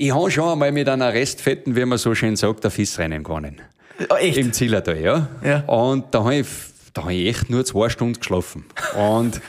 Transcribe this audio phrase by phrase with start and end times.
[0.00, 3.60] Ich habe schon einmal mit einer Restfetten, wie man so schön sagt, ein Fissrennen gewonnen.
[4.08, 4.38] Oh, echt?
[4.38, 5.26] Im Zillertal, ja.
[5.44, 5.64] Ja.
[5.66, 6.46] Und da habe ich,
[6.94, 8.64] da hab ich echt nur zwei Stunden geschlafen.
[8.96, 9.40] Und,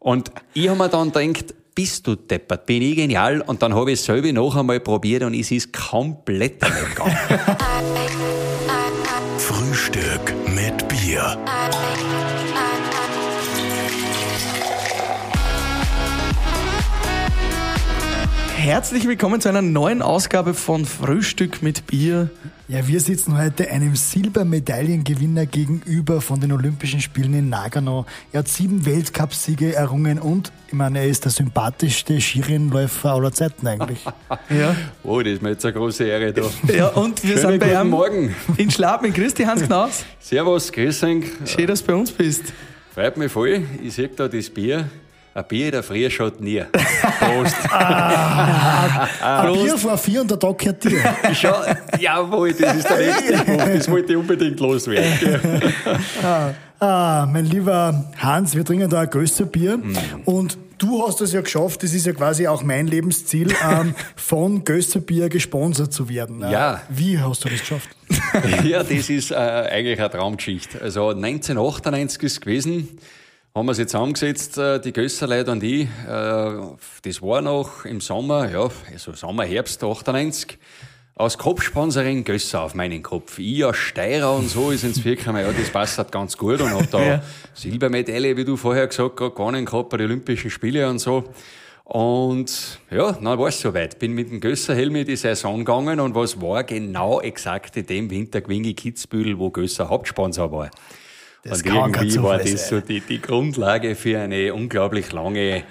[0.00, 3.40] und ich habe mir dann gedacht, bist du deppert, bin ich genial.
[3.40, 7.16] Und dann habe ich es selber noch einmal probiert und es ist komplett daneben gegangen.
[9.38, 11.38] Frühstück mit Bier.
[18.64, 22.30] Herzlich willkommen zu einer neuen Ausgabe von Frühstück mit Bier.
[22.66, 28.06] Ja, wir sitzen heute einem Silbermedaillengewinner gegenüber von den Olympischen Spielen in Nagano.
[28.32, 33.66] Er hat sieben Weltcupsiege errungen und, ich meine, er ist der sympathischste Skirennläufer aller Zeiten
[33.66, 34.02] eigentlich.
[34.48, 36.42] Ja, Oh, das ist mir jetzt eine große Ehre da.
[36.74, 38.34] ja und wir Schönen sind bei guten ihm Morgen.
[38.56, 40.06] in Schlaf mit Christi Hans Knaus.
[40.20, 41.24] Servus, grüß euch.
[41.44, 42.44] Schön, dass du bei uns bist.
[42.94, 43.62] Freut mich voll.
[43.82, 44.88] Ich sehe da das Bier.
[45.34, 46.62] Ein Bier in der Früh schaut nie.
[47.18, 47.56] Prost.
[49.20, 51.00] Ein Bier vor vier und der Tag gehört dir.
[51.34, 51.54] Schau,
[51.98, 53.66] jawohl, das ist der nächste Punkt.
[53.66, 55.72] Das wollte ich unbedingt loswerden.
[56.78, 59.80] Ah, mein lieber Hans, wir trinken da ein Gösserbier
[60.24, 64.64] und du hast es ja geschafft, das ist ja quasi auch mein Lebensziel, ähm, von
[64.64, 66.40] Gösserbier gesponsert zu werden.
[66.48, 66.82] Ja.
[66.90, 67.88] Wie hast du das geschafft?
[68.64, 70.80] Ja, das ist äh, eigentlich eine Traumgeschichte.
[70.82, 72.98] Also 1998 ist es gewesen,
[73.56, 75.84] haben wir uns jetzt zusammengesetzt, äh, die Gösserleute und ich.
[75.84, 80.58] Äh, das war noch im Sommer, ja, also Sommer, Herbst 98.
[81.14, 83.38] Als Kopfsponsoring Gösser auf meinen Kopf.
[83.38, 86.70] Ich als Steirer und so ist ins Vierkammer, ja, das passt halt ganz gut und
[86.70, 87.22] hab da Ja.
[87.54, 91.22] Silbermedaille, wie du vorher gesagt hast, gewonnen gehabt bei den Olympischen Spielen und so.
[91.84, 94.00] Und ja, dann war es soweit.
[94.00, 98.10] Bin mit dem Gösserhelm in die Saison gegangen und was war genau exakt in dem
[98.10, 100.70] Winter gewinne Kitzbühel, wo Gösser Hauptsponsor war.
[101.44, 105.64] Das und irgendwie war das so die, die Grundlage für eine unglaublich lange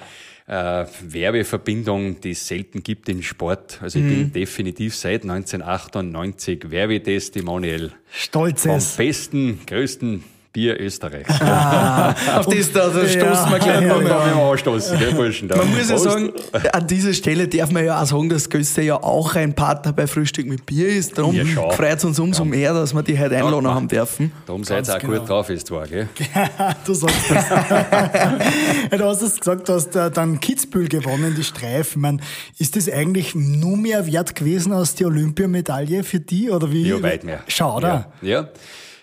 [0.45, 3.79] äh, Werbeverbindung, die es selten gibt im Sport.
[3.81, 4.09] Also ich Mhm.
[4.09, 8.95] bin definitiv seit 1998 Werbetestimonial vom Stolzes.
[8.97, 11.29] besten, größten Bier Österreichs.
[11.41, 15.47] Auf das da, da stoßen wir gleich ja, werden wir anstoßen, gell, Burschen?
[15.47, 15.57] Da.
[15.57, 16.31] Man muss ja sagen,
[16.71, 20.05] an dieser Stelle darf man ja auch sagen, dass Gösse ja auch ein Partner bei
[20.05, 21.17] Frühstück mit Bier ist.
[21.17, 24.31] Darum Ja, freut es uns umso mehr, dass wir die heute einladen Ja, haben dürfen.
[24.45, 25.17] Darum seid ihr auch genau.
[25.17, 26.07] gut drauf, ist zwar, gell?
[26.85, 27.49] du sagst das.
[27.49, 32.03] ja, du hast es gesagt, du hast äh, dann Kitzbühel gewonnen, die Streifen.
[32.03, 32.21] Mein,
[32.59, 36.51] ist das eigentlich nur mehr wert gewesen als die Olympiamedaille für die?
[36.51, 36.87] Oder wie?
[36.87, 37.39] Ja, weit mehr.
[37.47, 38.11] Schau, oder?
[38.21, 38.49] Ja, ja.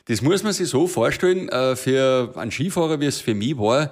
[0.07, 3.91] Das muss man sich so vorstellen, äh, für einen Skifahrer, wie es für mich war.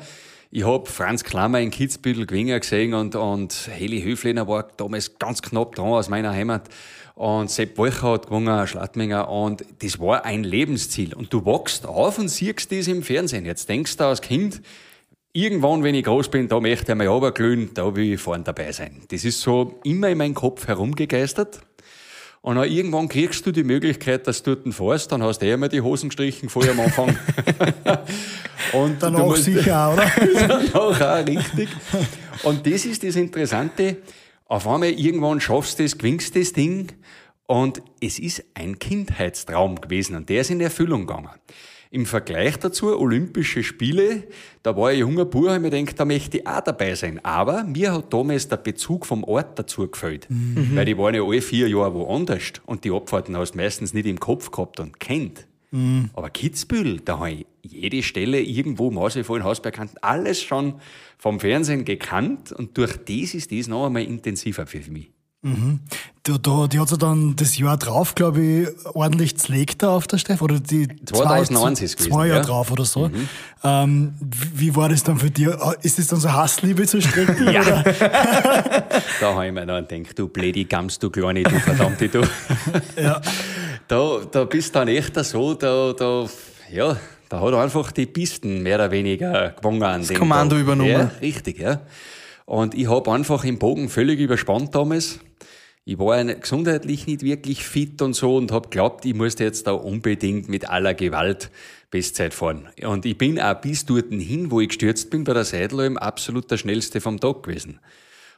[0.51, 5.43] Ich hab Franz Klammer in Kitzbühel Gewinger gesehen und, und Heli Höfliner war damals ganz
[5.43, 6.69] knapp dran aus meiner Heimat.
[7.15, 9.29] Und Sepp Wolcher hat gewonnen, Schlattminger.
[9.29, 11.15] Und das war ein Lebensziel.
[11.15, 13.45] Und du wachst auf und siehst das im Fernsehen.
[13.45, 14.63] Jetzt denkst du als Kind,
[15.33, 18.73] irgendwann, wenn ich groß bin, da möchte ich mal runterglühen, da will ich vorne dabei
[18.73, 19.03] sein.
[19.09, 21.61] Das ist so immer in meinem Kopf herumgegeistert.
[22.41, 25.53] Und dann irgendwann kriegst du die Möglichkeit, dass du dort fährst, dann hast du eh
[25.53, 27.19] einmal die Hosen gestrichen, vorher am Anfang.
[28.73, 30.11] und Dann auch sicher, auch, oder?
[30.49, 31.69] Danach auch, richtig.
[32.45, 33.97] Und das ist das Interessante.
[34.47, 36.93] Auf einmal irgendwann schaffst du das, gewinnst das Ding
[37.47, 41.31] und es ist ein Kindheitstraum gewesen und der ist in Erfüllung gegangen.
[41.91, 44.25] Im Vergleich dazu, Olympische Spiele,
[44.63, 47.25] da war ich junger Bub, und mir gedacht, da möchte ich auch dabei sein.
[47.25, 50.27] Aber mir hat damals der Bezug vom Ort dazu gefällt.
[50.75, 54.07] Weil die waren ja alle vier Jahre woanders und die Abfahrten hast du meistens nicht
[54.07, 55.47] im Kopf gehabt und kennt.
[56.15, 60.75] Aber Kitzbühel, da habe ich jede Stelle irgendwo, Mausefallen, Hausbergkanten, alles schon
[61.19, 65.11] vom Fernsehen gekannt und durch das ist das noch einmal intensiver für mich.
[65.41, 70.07] Da, da, die hat sie dann das Jahr drauf, glaube ich, ordentlich zlegt da auf
[70.09, 70.43] der Steff.
[70.43, 72.45] Oder die 2001 zwei, ist gewesen, zwei Jahre ja.
[72.45, 73.11] drauf oder so.
[73.63, 75.49] Ähm, wie war das dann für dich?
[75.83, 77.49] Ist das dann so Hassliebe zu strecken?
[77.53, 77.63] ja.
[79.21, 82.23] Da habe ich mir dann gedacht, du blöde Gams, du Kleine, du verdammte, du.
[83.01, 83.21] Ja.
[83.87, 86.27] Da, da bist du dann echt so, da, da,
[86.71, 86.97] ja,
[87.29, 90.91] da hat er einfach die Pisten mehr oder weniger gewonnen an das Kommando übernommen.
[90.91, 91.81] Ja, richtig, ja.
[92.49, 95.19] Und ich habe einfach im Bogen völlig überspannt damals.
[95.85, 99.73] Ich war gesundheitlich nicht wirklich fit und so und habe geglaubt, ich muss jetzt da
[99.73, 101.51] unbedingt mit aller Gewalt
[101.91, 102.71] Bestzeit fahren.
[102.83, 106.51] Und ich bin auch bis dorthin hin, wo ich gestürzt bin, bei der Seidel absolut
[106.51, 107.81] der schnellste vom Tag gewesen.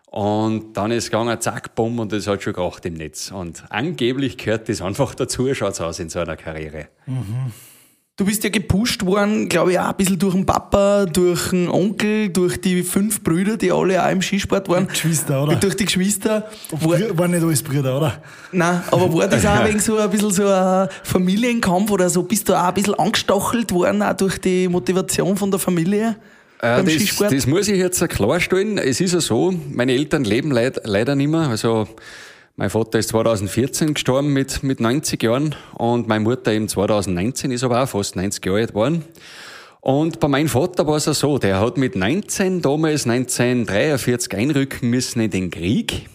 [0.06, 3.30] Und dann ist gegangen, zack, bumm, und das hat schon geraucht im Netz.
[3.30, 6.88] Und angeblich gehört das einfach dazu, schaut's aus in so einer Karriere.
[8.20, 11.70] Du bist ja gepusht worden, glaube ich, auch ein bisschen durch den Papa, durch den
[11.70, 14.88] Onkel, durch die fünf Brüder, die alle auch im Skisport waren.
[14.88, 15.56] Geschwister, oder?
[15.56, 16.46] Durch die Geschwister.
[16.70, 18.22] War, Waren nicht alles Brüder, oder?
[18.52, 22.22] nein, aber war das auch wegen so ein bisschen so ein Familienkampf oder so?
[22.22, 26.14] Bist du auch ein bisschen angestachelt worden, auch durch die Motivation von der Familie
[26.60, 27.32] Äh, beim das, Skisport?
[27.32, 28.76] das muss ich jetzt klarstellen.
[28.76, 31.48] Es ist ja so, meine Eltern leben leid, leider nicht mehr.
[31.48, 31.88] Also
[32.56, 37.64] Mein Vater ist 2014 gestorben mit, mit 90 Jahren und meine Mutter eben 2019 ist
[37.64, 39.04] aber auch fast 90 Jahre alt geworden.
[39.80, 44.90] Und bei meinem Vater war es ja so, der hat mit 19, damals 1943 einrücken
[44.90, 46.06] müssen in den Krieg.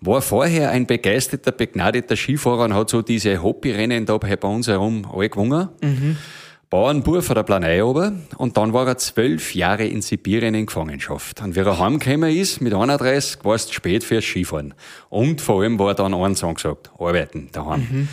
[0.00, 5.06] War vorher ein begeisterter, begnadeter Skifahrer und hat so diese Hobbyrennen da bei uns herum
[5.12, 5.68] alle gewonnen.
[5.82, 6.16] Mhm.
[6.74, 11.40] Bauernbub von der Planei ober und dann war er zwölf Jahre in Sibirien in Gefangenschaft.
[11.40, 14.74] Und wie er heimgekommen ist, mit 31, war es zu spät fürs Skifahren.
[15.08, 18.08] Und vor allem war dann eins angesagt, arbeiten daheim.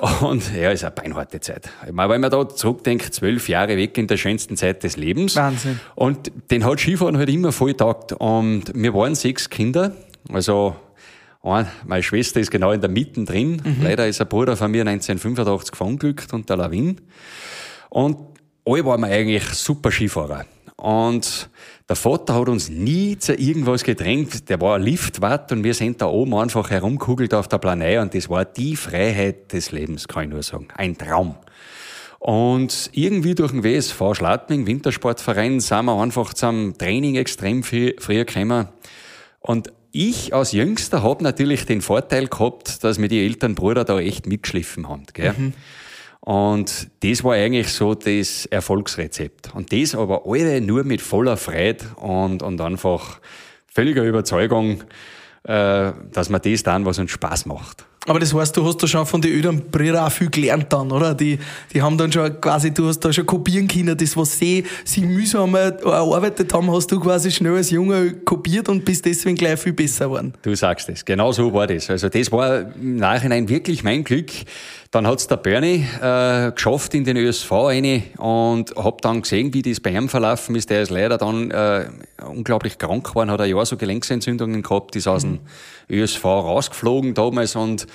[0.00, 0.26] Mhm.
[0.26, 1.68] Und ja, ist eine beinharte Zeit.
[1.86, 5.36] Ich meine, wenn man da zurückdenkt, zwölf Jahre weg in der schönsten Zeit des Lebens.
[5.36, 5.78] Wahnsinn.
[5.94, 8.14] Und den hat Skifahren halt immer voll taugt.
[8.14, 9.92] Und wir waren sechs Kinder,
[10.32, 10.74] also
[11.42, 13.60] meine Schwester ist genau in der Mitte drin.
[13.62, 13.82] Mhm.
[13.82, 16.98] Leider ist ein Bruder von mir 1985 verunglückt unter Lawin.
[17.90, 18.18] Und
[18.64, 20.44] alle waren wir eigentlich super Skifahrer.
[20.76, 21.48] Und
[21.88, 24.48] der Vater hat uns nie zu irgendwas gedrängt.
[24.48, 28.28] Der war Liftwart und wir sind da oben einfach herumkugelt auf der Planei und das
[28.28, 30.68] war die Freiheit des Lebens, kann ich nur sagen.
[30.74, 31.36] Ein Traum.
[32.18, 38.24] Und irgendwie durch den WSV Schladming, Wintersportverein, sind wir einfach zum Training extrem früh, früher
[38.24, 38.68] gekommen.
[39.40, 44.26] Und ich als Jüngster habe natürlich den Vorteil gehabt, dass mir die Elternbrüder da echt
[44.26, 45.04] mitgeschliffen haben.
[45.12, 45.34] Gell?
[45.38, 45.52] Mhm.
[46.26, 49.54] Und das war eigentlich so das Erfolgsrezept.
[49.54, 53.20] Und das aber alle nur mit voller Freude und, und einfach
[53.68, 54.82] völliger Überzeugung,
[55.44, 57.86] äh, dass man das dann, was uns Spaß macht.
[58.06, 60.92] Aber das heißt, du hast da schon von den Eltern Brüder auch viel gelernt dann,
[60.92, 61.14] oder?
[61.14, 61.38] Die,
[61.72, 63.96] die haben dann schon quasi, du hast da schon kopieren können.
[63.96, 68.84] Das, was sie, sie mühsam erarbeitet haben, hast du quasi schnell als Junge kopiert und
[68.84, 70.34] bist deswegen gleich viel besser geworden.
[70.42, 71.04] Du sagst es.
[71.04, 71.90] Genau so war das.
[71.90, 74.30] Also das war im Nachhinein wirklich mein Glück.
[74.96, 79.60] Dann hat's der Bernie äh, geschafft in den ÖSV rein und hab dann gesehen, wie
[79.60, 80.70] das bei ihm verlaufen ist.
[80.70, 81.90] Der ist leider dann äh,
[82.26, 85.40] unglaublich krank geworden, hat ein Jahr so Gelenksentzündungen gehabt, ist aus dem
[85.90, 87.86] ÖSV rausgeflogen damals und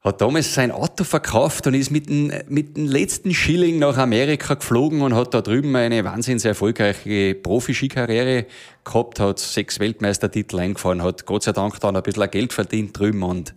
[0.00, 4.54] hat damals sein Auto verkauft und ist mit dem, mit dem letzten Schilling nach Amerika
[4.54, 8.46] geflogen und hat da drüben eine wahnsinnig erfolgreiche Profi-Skikarriere
[8.84, 13.22] gehabt, hat sechs Weltmeistertitel eingefahren, hat Gott sei Dank dann ein bisschen Geld verdient drüben
[13.22, 13.52] und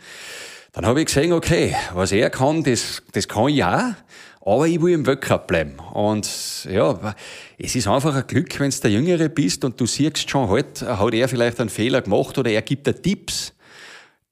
[0.75, 3.93] dann habe ich gesehen, okay, was er kann, das, das kann ich auch,
[4.41, 5.79] aber ich will im Weltcup bleiben.
[5.93, 7.15] Und ja,
[7.57, 10.81] es ist einfach ein Glück, wenn du der Jüngere bist und du siehst schon halt,
[10.81, 13.53] hat er vielleicht einen Fehler gemacht oder er gibt dir Tipps.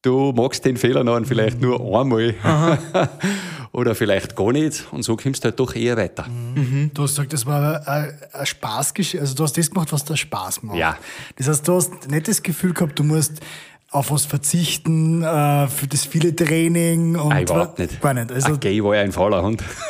[0.01, 2.35] Du magst den Fehler noch vielleicht nur einmal.
[3.71, 4.85] oder vielleicht gar nicht.
[4.91, 6.27] Und so kommst du halt doch eher weiter.
[6.27, 6.91] Mhm.
[6.93, 9.21] Du hast gesagt, das war ein, ein Spaßgeschichte.
[9.21, 10.77] Also du hast das gemacht, was dir Spaß macht.
[10.77, 10.97] Ja.
[11.37, 13.39] Das heißt, du hast nicht das Gefühl gehabt, du musst
[13.93, 17.31] auf was verzichten, äh, für das viele Training und.
[17.31, 18.01] Ah, überhaupt nicht.
[18.01, 18.31] Gar nicht.
[18.31, 19.63] Also, okay, ich war ja ein fauler Hund.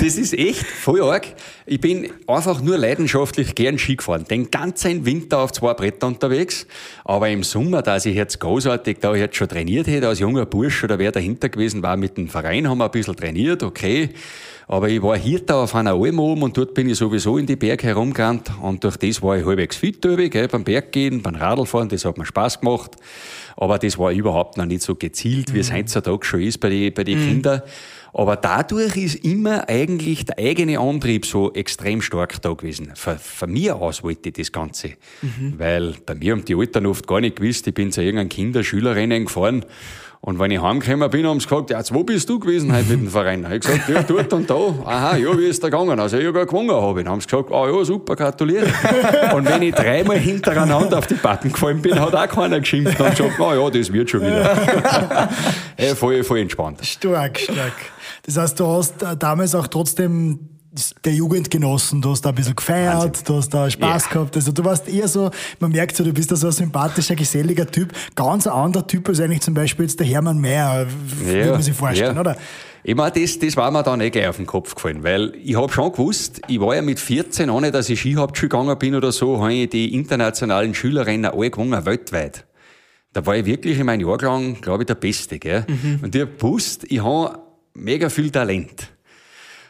[0.00, 1.26] das ist echt voll arg.
[1.66, 4.24] Ich bin einfach nur leidenschaftlich gern Ski gefahren.
[4.24, 6.66] Den ganzen Winter auf zwei Bretter unterwegs.
[7.04, 10.84] Aber im Sommer, da ich jetzt großartig da jetzt schon trainiert hätte, als junger Bursch
[10.84, 14.10] oder wer dahinter gewesen war mit dem Verein, haben wir ein bisschen trainiert, okay.
[14.68, 17.46] Aber ich war hier da auf einer Alm oben und dort bin ich sowieso in
[17.46, 21.88] die Berge herumgerannt und durch das war ich halbwegs fit, gell, beim Berggehen, beim Radlfahren,
[21.88, 22.96] das hat mir Spaß gemacht.
[23.56, 25.76] Aber das war überhaupt noch nicht so gezielt, wie es mhm.
[25.76, 27.28] heutzutage schon ist bei den bei die mhm.
[27.28, 27.62] Kindern.
[28.12, 32.92] Aber dadurch ist immer eigentlich der eigene Antrieb so extrem stark da gewesen.
[32.94, 34.94] Von, von mir aus wollte ich das Ganze.
[35.22, 35.54] Mhm.
[35.58, 39.26] Weil bei mir haben die Eltern oft gar nicht gewusst, ich bin zu irgendeinem Kinderschülerrennen
[39.26, 39.64] gefahren
[40.26, 43.00] und wenn ich heimgekommen bin, haben sie gesagt, ja, wo bist du gewesen heute mit
[43.00, 43.46] dem Verein?
[43.48, 44.56] Ich gesagt, ja, dort und da.
[44.84, 46.00] Aha, ja, wie ist der gegangen?
[46.00, 47.04] Also, ich habe gewonnen habe.
[47.04, 48.66] Dann haben sie gesagt, ah, ja, super, gratuliere.
[49.36, 53.10] und wenn ich dreimal hintereinander auf die Pappen gefallen bin, hat auch keiner geschimpft und
[53.10, 55.28] gesagt, ah, ja, das wird schon wieder.
[55.78, 56.84] ja, voll, voll entspannt.
[56.84, 57.74] Stark, stark.
[58.24, 60.55] Das heißt, du hast damals auch trotzdem
[61.04, 63.24] der Jugend genossen, du hast da ein bisschen gefeiert, Wahnsinn.
[63.24, 64.10] du hast da Spaß ja.
[64.12, 64.36] gehabt.
[64.36, 65.30] Also du warst eher so,
[65.60, 69.08] man merkt so, du bist da so ein sympathischer, geselliger Typ, ganz ein anderer Typ
[69.08, 71.26] als eigentlich zum Beispiel jetzt der Hermann Mayer, ja.
[71.26, 72.20] würde man sich vorstellen, ja.
[72.20, 72.36] oder?
[72.84, 75.56] Ich meine, das, das war mir dann eh gleich auf den Kopf gefallen, weil ich
[75.56, 79.10] habe schon gewusst, ich war ja mit 14, ohne dass ich Skihauptschule gegangen bin oder
[79.10, 82.44] so, habe ich die internationalen Schülerrennen alle gewonnen, weltweit.
[83.12, 85.38] Da war ich wirklich in meinem Jahrgang, glaube ich, der Beste.
[85.38, 85.64] Gell?
[85.66, 86.00] Mhm.
[86.02, 87.38] Und ich habe gewusst, ich habe
[87.74, 88.88] mega viel Talent.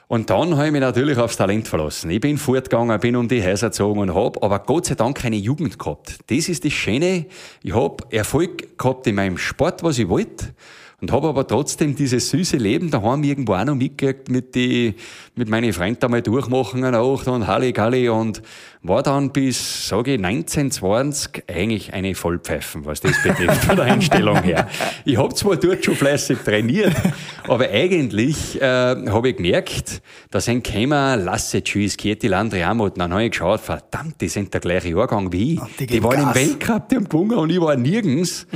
[0.08, 2.10] Und dann habe ich mich natürlich aufs Talent verlassen.
[2.10, 5.36] Ich bin fortgegangen, bin um die Häuser gezogen und habe aber Gott sei Dank keine
[5.36, 6.18] Jugend gehabt.
[6.28, 7.26] Das ist das Schöne.
[7.64, 10.54] Ich habe Erfolg gehabt in meinem Sport, was ich wollte,
[11.00, 14.94] Und habe aber trotzdem dieses süße Leben daheim irgendwo auch noch mitgekriegt mit die,
[15.34, 18.40] mit meinen Freunden einmal durchmachen eine Nacht und Halligalli und
[18.88, 24.42] war dann bis, sage ich, 1920 eigentlich eine Vollpfeifen, was das betrifft, von der Einstellung
[24.42, 24.68] her.
[25.04, 26.94] Ich habe zwar dort schon fleißig trainiert,
[27.44, 33.24] aber eigentlich äh, habe ich gemerkt, da sind Kämer Lasse Tschüss, Kieti Landriamo, dann habe
[33.24, 35.60] ich geschaut, verdammt, die sind der gleiche Jahrgang wie ich.
[35.60, 36.34] Ah, die die waren im Gas.
[36.34, 38.46] Weltcup, die haben gewonnen und ich war nirgends,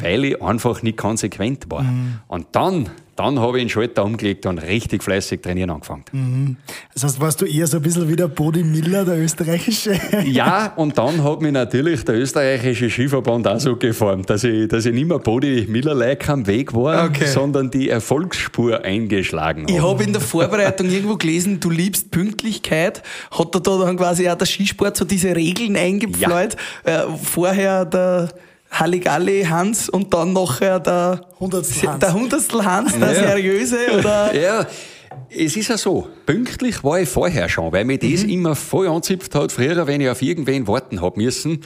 [0.00, 1.84] weil ich einfach nicht konsequent war.
[2.28, 6.56] Und dann, dann habe ich den Schalter umgelegt und richtig fleißig trainieren angefangen.
[6.92, 9.98] Das heißt, warst du eher so ein bisschen wie der Bodi Miller, der österreichische?
[10.26, 14.86] Ja, und dann hat mich natürlich der österreichische Skiverband auch so geformt, dass ich, dass
[14.86, 17.26] ich nicht mehr Body Miller-like am Weg war, Okay.
[17.26, 19.88] sondern die Erfolgsspur eingeschlagen Ich habe.
[19.90, 23.02] habe in der Vorbereitung irgendwo gelesen, du liebst Pünktlichkeit.
[23.30, 26.56] Hat er da dann quasi auch der Skisport so diese Regeln eingepfleut?
[26.84, 28.30] Äh, vorher der
[28.78, 32.00] Halligalli Hans und dann nachher der Hundertstel Hans.
[32.00, 33.28] Der Hundertstel Hans, der Ja.
[33.28, 34.34] seriöse oder?
[34.40, 34.66] Ja,
[35.30, 36.08] es ist ja so.
[36.26, 39.52] Pünktlich war ich vorher schon, weil mir das immer voll anzipft hat.
[39.52, 41.60] Früher, wenn ich auf irgendwen warten hab müssen,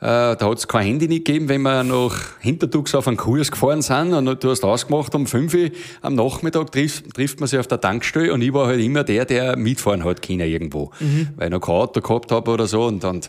[0.00, 3.82] äh, da hat's kein Handy nicht gegeben, wenn wir nach Hintertugs auf einen Kurs gefahren
[3.82, 5.70] sind und du hast ausgemacht, um 5 Uhr
[6.02, 9.24] am Nachmittag trifft, trifft man sich auf der Tankstelle und ich war halt immer der,
[9.24, 10.92] der mitfahren hat können irgendwo,
[11.36, 13.28] weil ich noch kein Auto gehabt habe oder so und, und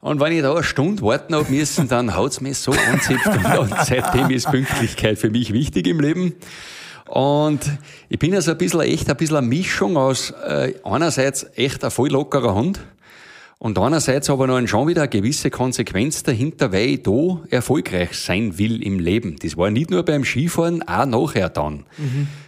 [0.00, 3.58] und wenn ich da eine Stunde warten hab müssen, dann haut's mich so anzipft und,
[3.58, 6.34] und seitdem ist Pünktlichkeit für mich wichtig im Leben.
[7.06, 7.60] Und
[8.08, 11.90] ich bin also ein bisschen, echt ein bisschen eine Mischung aus äh, einerseits echt ein
[11.90, 12.80] voll lockerer Hund
[13.58, 18.56] und andererseits aber noch schon wieder eine gewisse Konsequenz dahinter, weil ich da erfolgreich sein
[18.58, 19.36] will im Leben.
[19.42, 21.84] Das war nicht nur beim Skifahren, auch nachher dann.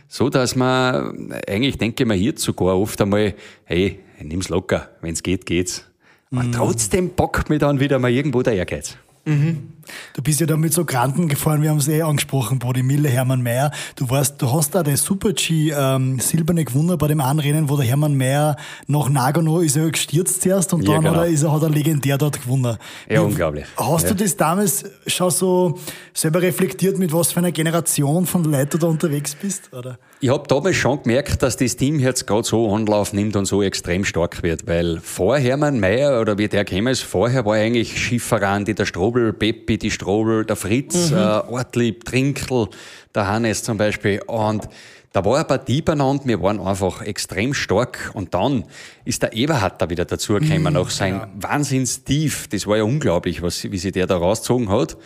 [0.09, 5.23] So dass man, eigentlich denke ich mir hier sogar oft einmal, hey, nimm's locker, wenn's
[5.23, 5.92] geht, geht's.
[6.33, 8.97] Und trotzdem bockt mich dann wieder mal irgendwo der Ehrgeiz.
[9.25, 13.09] Du bist ja da mit so Granten gefahren, wir haben es eh angesprochen, Bodi Miller,
[13.09, 13.71] Hermann Mayer.
[13.95, 17.87] Du warst, du hast da den Super-G ähm, Silberne gewonnen bei dem Anrennen, wo der
[17.87, 18.57] Hermann Mayer
[18.89, 21.15] nach Nagano ist er gestürzt zuerst und Ja, dann genau.
[21.19, 22.77] hat, er, ist er, hat er legendär dort gewonnen.
[23.09, 23.67] Ja, unglaublich.
[23.77, 24.15] Hast du Ja.
[24.15, 25.79] das damals schon so
[26.15, 29.73] selber reflektiert, mit was für einer Generation von Leuten du da unterwegs bist?
[29.73, 29.99] Oder?
[30.25, 33.61] Ich habe damals schon gemerkt, dass das Team jetzt gerade so Anlauf nimmt und so
[33.61, 38.01] extrem stark wird, weil vor Hermann Mayer oder wie der gekommen ist, vorher war eigentlich
[38.01, 42.69] Schifferandi, der Strobel, Peppi, die Strobel, der Fritz, äh, Ortlieb, Trinkel,
[43.13, 44.23] der Hannes zum Beispiel.
[44.29, 44.69] Und
[45.13, 48.65] da war eine Partie beieinander, wir waren einfach extrem stark und dann
[49.05, 53.79] ist der Eberhard da wieder dazugekommen, nach sein Wahnsinnstief, das war ja unglaublich, was, wie
[53.79, 54.97] sich der da rausgezogen hat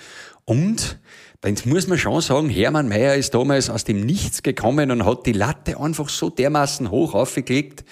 [0.45, 0.99] und
[1.41, 5.27] dann muss man schon sagen, Hermann Mayer ist damals aus dem Nichts gekommen und hat
[5.27, 7.85] die Latte einfach so dermaßen hoch aufgelegt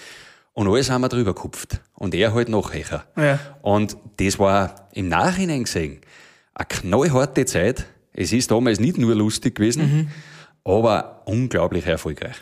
[0.53, 1.81] und alles haben wir drüber gekupft.
[1.93, 3.05] Und er halt nachher.
[3.17, 3.39] Ja.
[3.61, 5.99] Und das war im Nachhinein gesehen
[6.53, 7.85] eine knallharte Zeit.
[8.13, 10.09] Es ist damals nicht nur lustig gewesen,
[10.65, 12.35] aber unglaublich erfolgreich.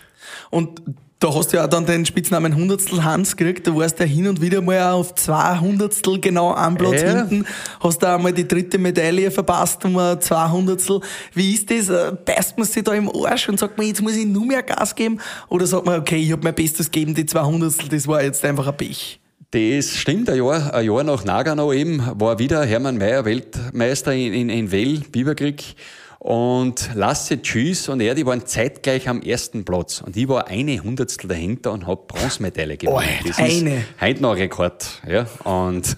[0.49, 0.81] Und
[1.19, 3.65] da hast du ja auch dann den Spitznamen Hundertstel Hans gekriegt.
[3.65, 7.25] Da warst du ja hin und wieder mal auf zwei Hundertstel genau am Platz Ja.
[7.25, 7.45] hinten.
[7.79, 10.99] Hast da einmal die dritte Medaille verpasst um ein zwei Hundertstel.
[11.33, 11.87] Wie ist das?
[11.87, 14.63] Äh, Beißt man sich da im Arsch und sagt man, jetzt muss ich nur mehr
[14.63, 15.19] Gas geben?
[15.47, 18.43] Oder sagt man, okay, ich habe mein Bestes gegeben, die zwei Hundertstel, das war jetzt
[18.43, 19.21] einfach ein Pech?
[19.51, 24.33] Das stimmt, ein Jahr, ein Jahr nach Nagano eben war wieder Hermann Mayer Weltmeister in,
[24.33, 25.75] in, in Well, Biberkrieg.
[26.23, 29.99] Und Lasse Tschüss und er, die waren zeitgleich am ersten Platz.
[29.99, 33.05] Und ich war eine Hundertstel dahinter und hab Bronzemedaille gewonnen.
[33.05, 33.79] Oh, das eine.
[33.79, 35.01] ist heute noch ein Rekord.
[35.05, 35.25] Ja.
[35.43, 35.97] Und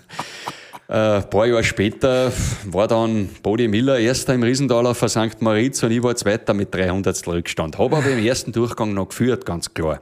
[0.90, 2.32] äh, ein paar Jahre später
[2.64, 5.42] war dann Bodi Miller Erster im Riesentaler für St.
[5.42, 7.78] Moritz und ich war Zweiter mit 300 Rückstand.
[7.78, 10.00] Habe aber im ersten Durchgang noch geführt, ganz klar.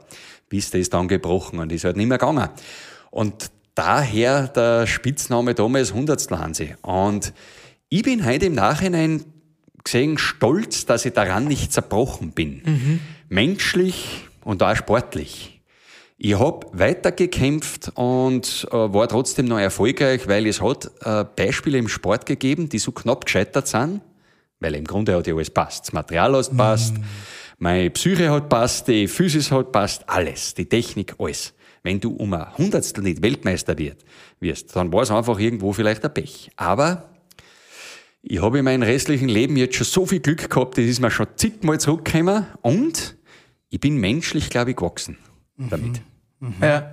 [0.48, 2.48] Bis das dann gebrochen und ist halt nicht mehr gegangen.
[3.10, 6.76] Und daher der Spitzname damals Hundertstel Hansi.
[6.80, 7.34] Und
[7.90, 9.22] ich bin heute im Nachhinein
[9.84, 13.00] gesehen stolz, dass ich daran nicht zerbrochen bin.
[13.28, 15.54] Menschlich und auch sportlich.
[16.16, 21.88] Ich hab weitergekämpft und äh, war trotzdem noch erfolgreich, weil es hat äh, Beispiele im
[21.88, 24.00] Sport gegeben, die so knapp gescheitert sind,
[24.60, 25.86] weil im Grunde hat ja alles passt.
[25.86, 26.94] Das Material hat passt,
[27.58, 31.52] meine Psyche hat passt, die Physis hat passt, alles, die Technik, alles.
[31.82, 33.76] Wenn du um ein Hundertstel nicht Weltmeister
[34.40, 36.50] wirst, dann war es einfach irgendwo vielleicht ein Pech.
[36.56, 37.10] Aber
[38.26, 41.10] ich habe in meinem restlichen Leben jetzt schon so viel Glück gehabt, das ist mir
[41.10, 43.16] schon zigmal zurückgekommen und
[43.70, 45.18] ich bin menschlich, glaube ich, gewachsen
[45.58, 46.00] damit.
[46.60, 46.90] Ja.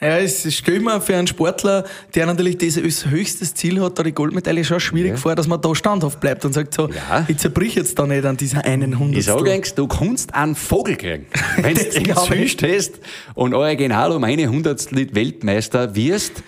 [0.00, 1.84] Ja, es stelle mir für einen Sportler,
[2.14, 5.16] der natürlich das als höchstes Ziel hat, da die Goldmedaille schon schwierig Ja.
[5.18, 7.26] vor, dass man da standhaft bleibt und sagt so, Ja.
[7.28, 9.34] ich zerbrich jetzt da nicht an dieser einen Ich Hundertstel.
[9.38, 11.26] sage eigentlich, du kannst einen Vogel kriegen.
[11.56, 12.56] Wenn du Das den glaub ich.
[12.56, 13.00] züchtest
[13.34, 16.42] und original um eine Hundertstel Weltmeister wirst,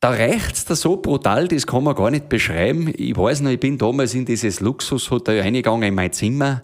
[0.00, 2.90] Da reicht's da so brutal, das kann man gar nicht beschreiben.
[2.96, 6.62] Ich weiß noch, ich bin damals in dieses Luxushotel reingegangen in mein Zimmer,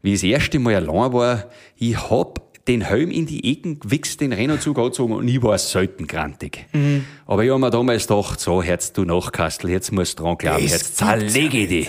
[0.00, 1.44] wie ich das erste Mal allein war.
[1.76, 6.06] Ich hab den Helm in die Ecken gewichst, den Rennanzug angezogen und ich war selten
[6.06, 6.66] grantig.
[6.72, 7.04] Mhm.
[7.26, 10.62] Aber ich hab mir damals gedacht, so, Herz, du Nachkastel, jetzt musst du dran glauben,
[10.62, 11.88] Das jetzt zerlege ich dich.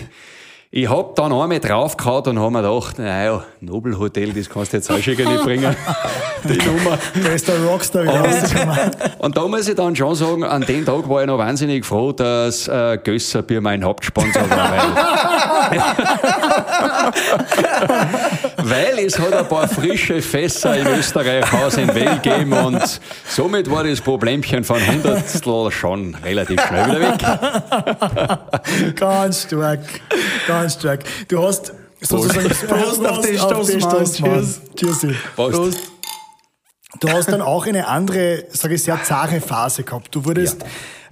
[0.74, 4.90] Ich hab dann einmal draufgehauen und hab mir gedacht, naja, Nobelhotel, das kannst du jetzt
[4.90, 5.76] auch schon nicht bringen.
[6.46, 6.98] Die Nummer.
[7.22, 8.92] Da ist der Rockstar wieder rausgekommen.
[9.20, 12.12] Und da muss ich dann schon sagen, an dem Tag war ich noch wahnsinnig froh,
[12.14, 14.72] dass äh, Gösser Bier mein Hauptsponsor war.
[18.58, 23.00] Weil, weil es hat ein paar frische Fässer in Österreich Haus in Well gegeben und
[23.28, 27.20] somit war das Problemchen von Hundertstel schon relativ schnell wieder weg.
[28.96, 29.82] Ganz stark.
[30.48, 31.04] Ganz stark.
[31.28, 32.50] Du hast sozusagen.
[32.50, 34.32] Prost auf den Stoß, Mann.
[34.32, 34.56] Mann.
[34.76, 35.06] Cheers.
[35.36, 35.92] Prost.
[37.00, 40.14] Du hast dann auch eine andere, sage ich, sehr zahre Phase gehabt.
[40.14, 40.64] Du wurdest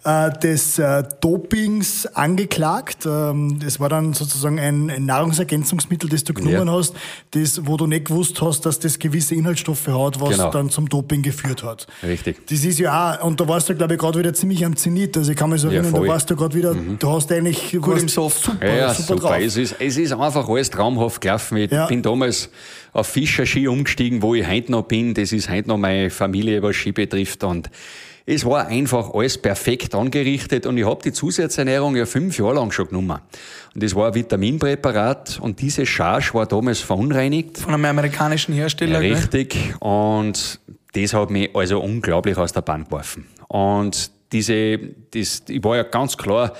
[0.06, 3.06] äh, des äh, Dopings angeklagt.
[3.06, 6.74] Ähm, das war dann sozusagen ein, ein Nahrungsergänzungsmittel, das du genommen Ja.
[6.74, 6.94] hast,
[7.32, 10.52] das, wo du nicht gewusst hast, dass das gewisse Inhaltsstoffe hat, was Genau.
[10.52, 11.88] dann zum Doping geführt hat.
[12.04, 12.48] Richtig.
[12.48, 15.18] Das ist ja auch, und da warst du, glaube ich, gerade wieder ziemlich am Zenit.
[15.18, 16.08] Also ich kann mich so Ja, erinnern, da voll.
[16.08, 16.12] Mhm.
[16.12, 18.44] warst du gerade wieder, du hast eigentlich du warst im Saft.
[18.44, 19.20] Super, Ja, ja, super, super.
[19.30, 19.38] drauf.
[19.42, 21.58] Es, ist, es ist einfach alles traumhaft gelaufen.
[21.58, 21.88] Ich Ja.
[21.88, 22.50] bin damals
[22.94, 25.14] auf Fischerski umgestiegen, wo ich heute noch bin.
[25.14, 27.44] Das ist heute noch meine Familie, was Ski betrifft.
[27.44, 27.70] Und
[28.26, 32.72] es war einfach alles perfekt angerichtet und ich habe die Zusatzernährung ja fünf Jahre lang
[32.72, 33.20] schon genommen.
[33.74, 37.58] Und das war ein Vitaminpräparat und diese Charge war damals verunreinigt.
[37.58, 39.02] Von einem amerikanischen Hersteller.
[39.02, 39.14] Ja, gell?
[39.14, 39.76] richtig.
[39.80, 40.60] Und
[40.94, 43.28] das hat mich also unglaublich aus der Bahn geworfen.
[43.48, 44.78] Und diese,
[45.12, 46.54] das, ich war ja ganz klar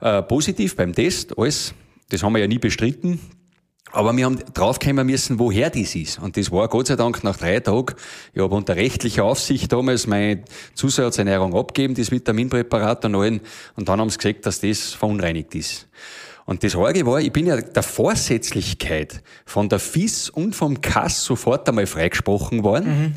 [0.00, 1.74] äh, positiv beim Test, alles.
[2.08, 3.18] Das haben wir ja nie bestritten.
[3.92, 6.18] Aber wir haben draufkommen müssen, woher das ist.
[6.18, 7.94] Und das war Gott sei Dank nach drei Tagen.
[8.34, 10.42] Ich habe unter rechtlicher Aufsicht damals meine
[10.74, 13.40] Zusatzernährung abgegeben, das Vitaminpräparat und allen.
[13.74, 15.88] Und dann haben sie gesagt, dass das verunreinigt ist.
[16.44, 21.24] Und das Arge war, ich bin ja der Vorsätzlichkeit von der FIS und vom KAS
[21.24, 23.16] sofort einmal freigesprochen worden.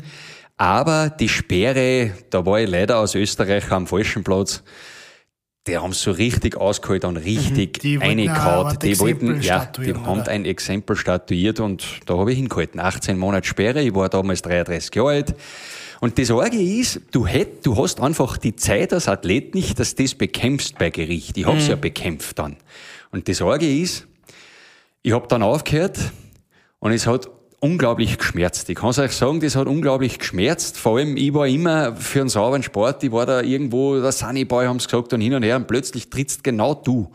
[0.56, 4.62] Aber die Sperre, da war ich leider aus Österreich am falschen Platz.
[5.66, 8.00] Die haben so richtig ausgeholt und richtig Mhm.
[8.00, 8.78] Reingehauen.
[8.78, 10.30] Die wollten, ja, die haben oder?
[10.30, 12.80] ein Exempel statuiert und da habe ich hingehalten.
[12.80, 15.34] 18 Monate Sperre, ich war damals 33 Jahre alt.
[16.00, 19.94] Und das Arge ist, du, hätt, du hast einfach die Zeit als Athlet nicht, dass
[19.94, 21.36] du das bekämpfst bei Gericht.
[21.36, 22.56] Ich hab's ja bekämpft dann.
[23.12, 24.06] Und das Arge ist,
[25.02, 25.98] ich hab dann aufgehört
[26.78, 27.28] und es hat
[27.60, 28.68] unglaublich geschmerzt.
[28.68, 30.78] Ich kann's euch sagen, das hat unglaublich geschmerzt.
[30.78, 34.66] Vor allem, ich war immer für einen sauberen Sport, ich war da irgendwo, der Sunnyboy
[34.66, 37.10] haben's gesagt und hin und her und plötzlich trittst genau du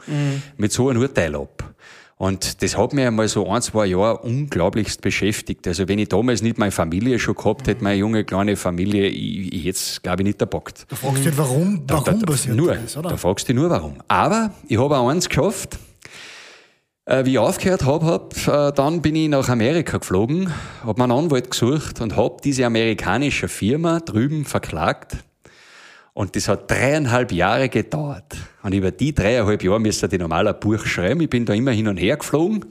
[0.57, 1.75] mit so einem Urteil ab.
[2.17, 5.67] Und das hat mich einmal so ein, zwei Jahre unglaublichst beschäftigt.
[5.67, 9.51] Also wenn ich damals nicht meine Familie schon gehabt hätte, meine junge kleine Familie, ich,
[9.51, 10.85] ich hätte es, glaube ich, nicht erbockt.
[10.87, 13.09] Du fragst dich, warum, warum da, passiert nur, das, oder?
[13.09, 13.95] Da fragst du dich nur, warum.
[14.07, 15.77] Aber ich habe auch eins geschafft.
[17.07, 20.51] Äh, wie ich aufgehört habe, hab, äh, dann bin ich nach Amerika geflogen,
[20.83, 25.17] habe mir einen Anwalt gesucht und habe diese amerikanische Firma drüben verklagt.
[26.13, 28.35] Und das hat dreieinhalb Jahre gedauert.
[28.63, 31.21] Und über die dreieinhalb Jahre müsste die normaler Buch schreiben.
[31.21, 32.65] Ich bin da immer hin und her geflogen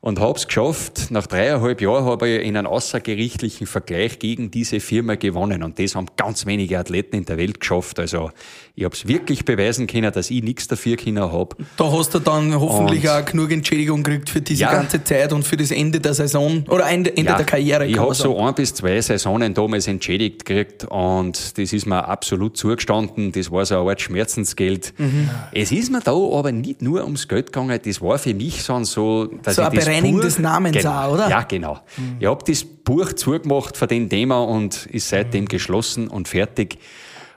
[0.00, 1.10] und habe es geschafft.
[1.10, 5.64] Nach dreieinhalb Jahren habe ich in einem außergerichtlichen Vergleich gegen diese Firma gewonnen.
[5.64, 7.98] Und das haben ganz wenige Athleten in der Welt geschafft.
[7.98, 8.30] Also
[8.78, 11.56] ich habe es wirklich beweisen können, dass ich nichts dafür können habe.
[11.78, 14.72] Da hast du dann hoffentlich Und- auch genug Entschädigung gekriegt für diese Ja.
[14.72, 17.86] ganze Zeit und für das Ende der Saison oder Ende, Ende der Karriere.
[17.86, 22.58] Ich habe so ein bis zwei Saisonen damals entschädigt gekriegt und das ist mir absolut
[22.58, 23.32] zugestanden.
[23.32, 24.92] Das war so eine Art Schmerzensgeld.
[24.98, 25.30] Mhm.
[25.52, 28.84] Es ist mir da aber nicht nur ums Geld gegangen, das war für mich so,
[28.84, 31.30] so dass So ich ein das Bereinigen Buch- des Namens genau, auch, oder?
[31.30, 31.78] Ja, genau.
[32.20, 36.76] Ich habe das Buch zugemacht von dem Thema und ist seitdem geschlossen und fertig.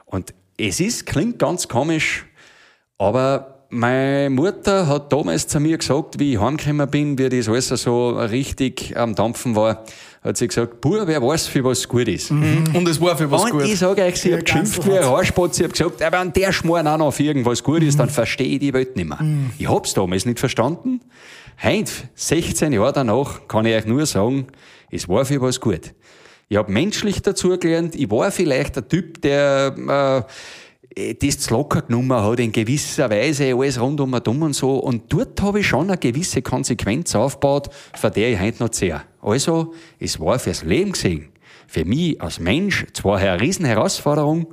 [0.04, 0.34] Und
[0.68, 2.26] es ist, klingt ganz komisch,
[2.98, 7.68] aber meine Mutter hat damals zu mir gesagt, wie ich heimgekommen bin, wie das alles
[7.68, 9.84] so richtig am Dampfen war,
[10.22, 12.30] hat sie gesagt, Bub, wer weiß, für was gut ist.
[12.30, 13.64] Und es war für was und gut.
[13.64, 15.56] ich sage euch, sie hat geschimpft wie ein so Haarspatz.
[15.56, 18.48] Sie hat gesagt, aber wenn der Schmarrn auch noch für irgendwas gut ist, dann verstehe
[18.48, 19.20] ich die Welt nicht mehr.
[19.56, 21.00] Ich hab's damals nicht verstanden.
[21.62, 24.48] Heute, 16 Jahre danach, kann ich euch nur sagen,
[24.90, 25.94] es war für was gut.
[26.52, 27.94] Ich habe menschlich dazugelernt.
[27.94, 30.26] Ich war vielleicht der Typ, der
[30.96, 34.52] äh, das zu locker genommen hat, in gewisser Weise alles rund um und um und
[34.54, 34.78] so.
[34.78, 39.02] Und dort habe ich schon eine gewisse Konsequenz aufgebaut, von der ich heute noch zehre.
[39.22, 41.28] Also, es war fürs Leben gesehen.
[41.68, 44.48] Für mich als Mensch zwar eine riesen Herausforderung,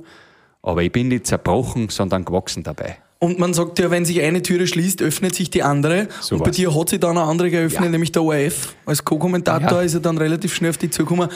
[0.62, 2.98] aber ich bin nicht zerbrochen, sondern gewachsen dabei.
[3.20, 6.06] Und man sagt ja, wenn sich eine Türe schließt, öffnet sich die andere.
[6.20, 7.90] So und bei dir hat sich dann eine andere geöffnet, Ja.
[7.90, 8.76] nämlich der ORF.
[8.86, 9.82] Als Co-Kommentator Ja.
[9.82, 11.28] ist er dann relativ schnell auf die zugekommen.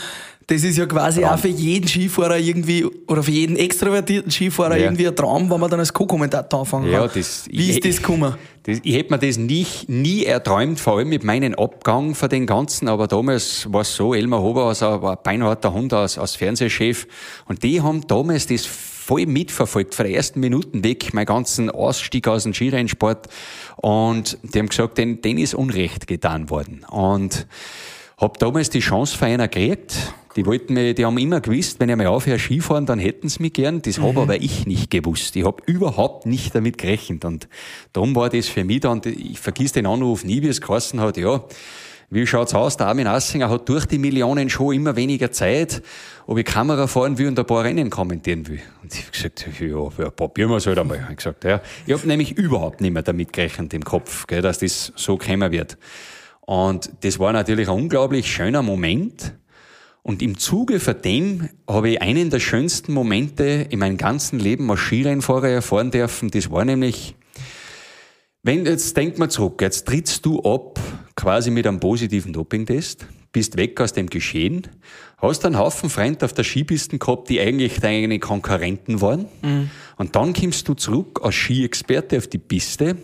[0.46, 1.34] Das ist ja quasi Traum.
[1.34, 4.84] auch für jeden Skifahrer irgendwie, oder für jeden extrovertierten Skifahrer Ja.
[4.84, 7.10] irgendwie ein Traum, wenn man dann als Co-Kommentator anfangen Ja, kann.
[7.14, 8.34] das- Wie ist das gekommen?
[8.64, 12.46] Das, ich hätte mir das nie, nie erträumt, vor allem mit meinem Abgang von den
[12.46, 12.88] Ganzen.
[12.88, 17.06] Aber damals war es so, Elmar Hober also war ein beinharter Hund als, als Fernsehchef.
[17.46, 22.28] Und die haben damals das voll mitverfolgt, von den ersten Minuten weg, meinen ganzen Ausstieg
[22.28, 23.26] aus dem Skirennsport.
[23.76, 26.84] Und die haben gesagt, denen, denen ist Unrecht getan worden.
[26.88, 27.46] Und
[28.16, 30.14] hab damals die Chance für einer gekriegt.
[30.36, 33.42] Die wollten mir, die haben immer gewusst, wenn ich mal aufhöre Skifahren, dann hätten sie
[33.42, 33.82] mich gern.
[33.82, 35.36] Das hab aber ich nicht gewusst.
[35.36, 37.24] Ich hab überhaupt nicht damit gerechnet.
[37.24, 37.48] Und
[37.92, 41.16] darum war das für mich dann, ich vergiss den Anruf nie, wie es geheißen hat,
[41.16, 41.44] ja,
[42.14, 42.76] wie schaut's aus?
[42.76, 45.82] Der Armin Assinger hat durch die Millionen schon immer weniger Zeit,
[46.26, 48.60] ob ich Kamera fahren will und ein paar Rennen kommentieren will.
[48.82, 50.98] Und ich hab gesagt, ja, ja probieren wir es halt einmal.
[50.98, 51.62] Ich hab gesagt, ja.
[51.86, 55.50] Ich hab nämlich überhaupt nicht mehr damit gerechnet im Kopf, gell, dass das so kommen
[55.52, 55.78] wird.
[56.42, 59.32] Und das war natürlich ein unglaublich schöner Moment.
[60.02, 64.68] Und im Zuge von dem habe ich einen der schönsten Momente in meinem ganzen Leben
[64.70, 66.30] als Skirennfahrer erfahren dürfen.
[66.30, 67.14] Das war nämlich,
[68.42, 70.80] wenn, jetzt denk mal zurück, jetzt trittst du ab,
[71.14, 74.66] quasi mit einem positiven Dopingtest, bist weg aus dem Geschehen,
[75.18, 79.26] hast einen Haufen Freunde auf der Skipisten gehabt, die eigentlich deine Konkurrenten waren.
[79.96, 82.96] Und dann kommst du zurück als Skiexperte auf die Piste.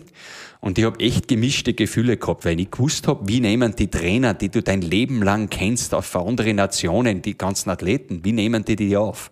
[0.61, 4.35] Und ich habe echt gemischte Gefühle gehabt, weil ich gewusst habe, wie nehmen die Trainer,
[4.35, 8.77] die du dein Leben lang kennst, auf andere Nationen, die ganzen Athleten, wie nehmen die
[8.77, 9.31] die auf?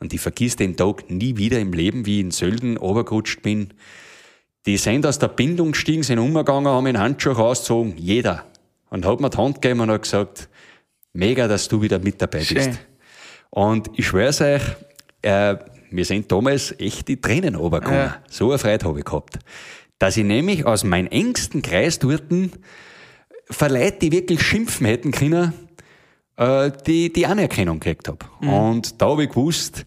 [0.00, 3.74] Und ich vergiss den Tag nie wieder im Leben, wie ich in Sölden runtergerutscht bin.
[4.66, 8.44] Die sind aus der Bindung gestiegen, sind umgegangen, haben den Handschuh rausgezogen, jeder.
[8.90, 10.48] Und hat mir die Hand gegeben und hat gesagt,
[11.12, 12.50] mega, dass du wieder mit dabei bist.
[12.50, 12.78] Schön.
[13.50, 14.62] Und ich schwör's euch,
[15.22, 15.56] äh,
[15.90, 18.00] mir sind damals echt die Tränen runtergekommen.
[18.00, 18.22] Ja.
[18.28, 19.38] So eine Freude habe ich gehabt.
[19.98, 22.52] Dass ich nämlich aus meinem engsten Kreis dorten
[23.50, 25.52] verleiht, die wirklich schimpfen hätten können,
[26.36, 28.18] äh, die, die Anerkennung gekriegt habe.
[28.40, 29.86] Und da habe ich gewusst,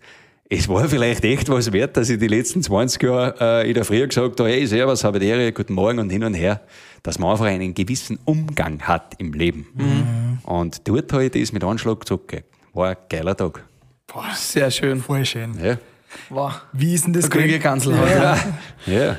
[0.50, 3.86] es war vielleicht echt was wert, dass ich die letzten 20 Jahre äh, in der
[3.86, 6.62] Früh gesagt habe, hey, servus, habe die Ehre, guten Morgen und hin und her,
[7.04, 10.40] dass man einfach einen gewissen Umgang hat im Leben.
[10.44, 12.50] Und dort habe ich das mit Anschlag zurückgekriegt.
[12.74, 13.64] War ein geiler Tag.
[14.36, 15.02] Sehr schön.
[15.02, 15.58] Voll schön.
[15.64, 15.78] Ja.
[16.30, 16.62] Wow.
[16.74, 17.96] Wie ist denn das, Der Kriege Kanzler.
[18.86, 18.94] Ja.
[18.94, 19.18] Ja.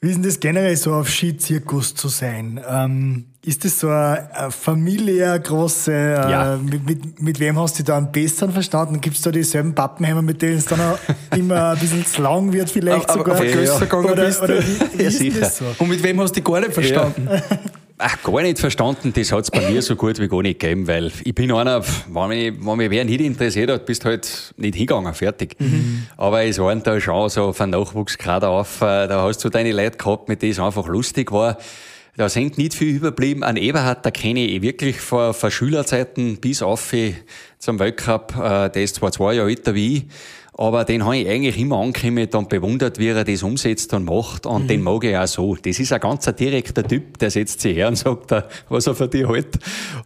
[0.00, 2.60] Wie ist denn das generell so auf Skizirkus zu sein?
[2.70, 6.56] Ähm, ist das so eine, eine Familie, eine große, äh, Ja.
[6.62, 9.00] mit, mit, mit wem hast du da am besten verstanden?
[9.00, 10.98] Gibt es da dieselben Pappenheimer, mit denen es dann auch
[11.36, 13.44] immer ein bisschen zu lang wird vielleicht Aber- sogar?
[13.44, 13.76] Ja.
[13.78, 15.40] gegangen oder, oder wie, wie Ja, ist sicher.
[15.40, 15.64] das so?
[15.78, 17.28] Und mit wem hast du gar nicht verstanden?
[18.00, 21.10] Ach, gar nicht verstanden, das hat's bei mir so gut wie gar nicht gegeben, weil
[21.24, 25.12] ich bin einer, wenn mich, wenn mich wer nicht interessiert hat, bist halt nicht hingegangen,
[25.14, 25.56] fertig.
[26.16, 29.98] Aber es waren da schon so von Nachwuchskader auf, äh, da hast du deine Leute
[29.98, 31.58] gehabt, mit denen es einfach lustig war.
[32.16, 33.42] Da sind nicht viel überblieben.
[33.42, 36.92] An Eberhard, da kenne ich wirklich vor, vor Schülerzeiten bis auf
[37.58, 40.04] zum Weltcup, äh, der ist zwar zwei Jahre älter wie ich,
[40.58, 44.44] aber den habe ich eigentlich immer angekommen und bewundert, wie er das umsetzt und macht.
[44.44, 45.54] Und den mag ich auch so.
[45.54, 48.88] Das ist ein ganz ein direkter Typ, der setzt sich her und sagt, äh, was
[48.88, 49.56] er für dich hält.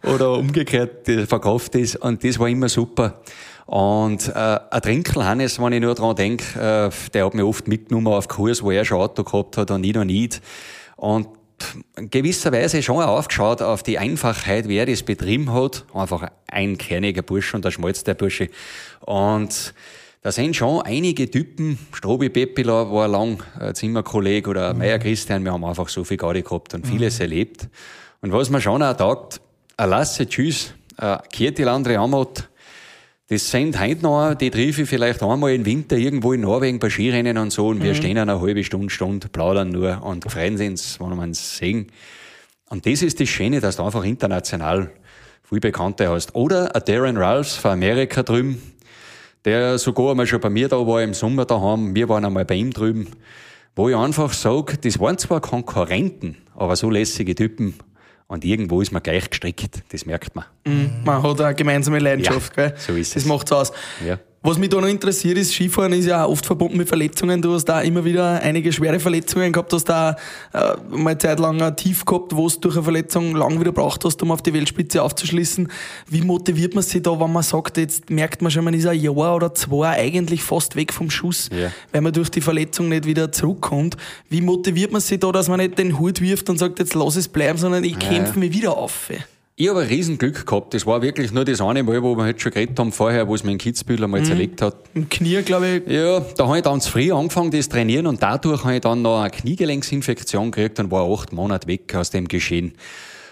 [0.03, 1.95] Oder umgekehrt, der verkauft das.
[1.95, 3.19] Und das war immer super.
[3.65, 7.67] Und äh, ein Trinkel Hannes, wenn ich nur dran denke, äh, der hat mich oft
[7.67, 10.39] mitgenommen auf Kurs, wo er schon Auto gehabt hat und ich noch nicht.
[10.97, 11.29] Und
[11.97, 15.85] in gewisser Weise schon aufgeschaut auf die Einfachheit, wie er das betrieben hat.
[15.95, 18.49] Einfach ein kerniger Bursche und der Schmalz der Bursche.
[18.99, 19.73] Und
[20.23, 25.51] da sind schon einige Typen, Strobi Peppila war lang ein Zimmerkollege oder Meier Christian, wir
[25.51, 27.67] haben einfach so viel Gaudi gehabt und vieles erlebt.
[28.21, 29.41] Und was mir schon auch taugt,
[29.77, 32.47] Lasse Tschüss, ein Kjetil André Amott,
[33.27, 36.89] das sind heute noch, die treffe ich vielleicht einmal im Winter irgendwo in Norwegen bei
[36.89, 41.01] Skirennen und so und wir stehen eine halbe Stunde, Stunde, plaudern nur und freuen uns,
[41.01, 41.87] wenn wir uns sehen.
[42.69, 44.89] Und das ist das Schöne, dass du einfach international
[45.43, 46.33] viel Bekannte hast.
[46.33, 48.61] Oder ein Darren Ralphs von Amerika drüben,
[49.45, 52.55] der sogar einmal schon bei mir da war im Sommer daheim, wir waren einmal bei
[52.55, 53.07] ihm drüben,
[53.75, 57.73] wo ich einfach sage, das waren zwar Konkurrenten, aber so lässige Typen
[58.27, 60.45] und irgendwo ist man gleich gestrickt, das merkt man.
[61.03, 62.77] Man hat eine gemeinsame Leidenschaft, Ja, gell?
[62.79, 63.27] so ist das es.
[63.27, 63.71] macht's aus.
[64.05, 64.19] Ja.
[64.45, 67.41] Was mich da noch interessiert ist, Skifahren ist ja oft verbunden mit Verletzungen.
[67.41, 70.17] Du hast da immer wieder einige schwere Verletzungen gehabt, hast da
[70.53, 73.71] äh, mal eine Zeit lang ein Tief gehabt, wo du durch eine Verletzung lang wieder
[73.71, 75.71] braucht hast, um auf die Weltspitze aufzuschließen.
[76.09, 78.99] Wie motiviert man sich da, wenn man sagt, jetzt merkt man schon, man ist ein
[78.99, 81.71] Jahr oder zwei eigentlich fast weg vom Schuss, Ja.
[81.93, 83.95] weil man durch die Verletzung nicht wieder zurückkommt.
[84.29, 87.15] Wie motiviert man sich da, dass man nicht den Hut wirft und sagt, jetzt lass
[87.15, 89.09] es bleiben, sondern ich kämpfe mich wieder auf?
[89.55, 90.73] Ich habe ein Riesenglück gehabt.
[90.73, 93.35] Das war wirklich nur das eine Mal, wo wir halt schon geredet haben vorher, wo
[93.35, 94.75] es mir in Kitzbühel einmal zerlegt hat.
[94.95, 98.23] Im Knie, glaube ich, Ja, da habe ich dann zu früh angefangen, das Trainieren und
[98.23, 102.27] dadurch habe ich dann noch eine Kniegelenksinfektion gekriegt und war acht Monate weg aus dem
[102.27, 102.73] Geschehen.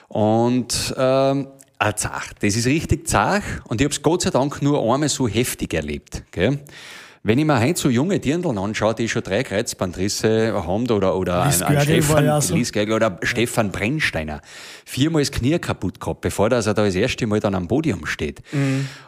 [0.09, 1.47] Und ähm,
[1.79, 2.35] ein zart.
[2.41, 5.73] Das ist richtig zart und ich habe es Gott sei Dank nur einmal so heftig
[5.73, 6.23] erlebt.
[6.29, 6.59] Gell?
[7.23, 11.45] Wenn ich mir heute so junge Dirndln anschaue, die schon drei Kreuzbandrisse haben, oder, oder
[11.45, 12.95] Lies ein, ein Görgel war Stefan, ja so.
[12.95, 14.41] Oder Stefan Brennsteiner,
[14.85, 18.07] viermal das Knie kaputt gehabt, bevor dass er da das erste Mal dann am Podium
[18.07, 18.41] steht.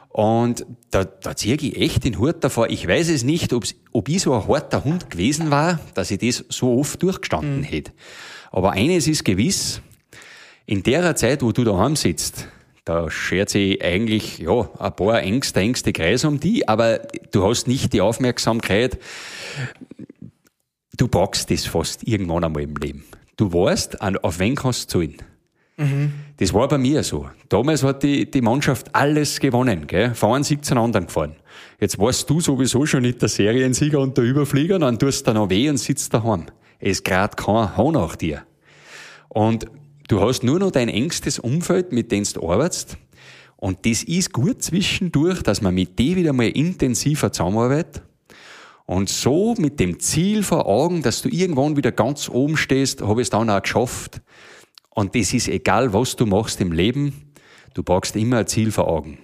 [0.09, 2.69] Und da, da ziehe ich echt den Hut davor.
[2.69, 6.19] Ich weiß es nicht, ob's, ob ich so ein harter Hund gewesen war, dass ich
[6.19, 7.93] das so oft durchgestanden hätte.
[8.51, 9.81] Aber eines ist gewiss,
[10.67, 12.47] in der Zeit, wo du daheim sitzt,
[12.85, 16.99] da schert sich eigentlich, ja, ein paar engste, engste Kreise um die, aber
[17.31, 18.99] du hast nicht die Aufmerksamkeit.
[20.97, 23.03] Du packst das fast irgendwann einmal im Leben.
[23.37, 25.15] Du weißt, an- auf wen kannst du zahlen.
[26.37, 27.27] Das war bei mir so.
[27.49, 30.13] Damals hat die, die Mannschaft alles gewonnen, gell?
[30.21, 31.35] Einem Sieg zum anderen gefahren.
[31.79, 35.49] Jetzt warst du sowieso schon nicht der Seriensieger und der Überflieger, dann tust du noch
[35.49, 36.45] weh und sitzt daheim.
[36.79, 38.43] Es grad kein Hahn nach dir.
[39.29, 39.65] Und
[40.07, 42.97] du hast nur noch dein engstes Umfeld, mit dem du arbeitest.
[43.57, 48.03] Und das ist gut zwischendurch, dass man mit dir wieder mal intensiver zusammenarbeitet.
[48.85, 53.21] Und so mit dem Ziel vor Augen, dass du irgendwann wieder ganz oben stehst, habe
[53.21, 54.21] ich es dann auch geschafft.
[54.89, 57.31] Und das ist egal, was du machst im Leben,
[57.73, 59.17] du brauchst immer ein Ziel vor Augen.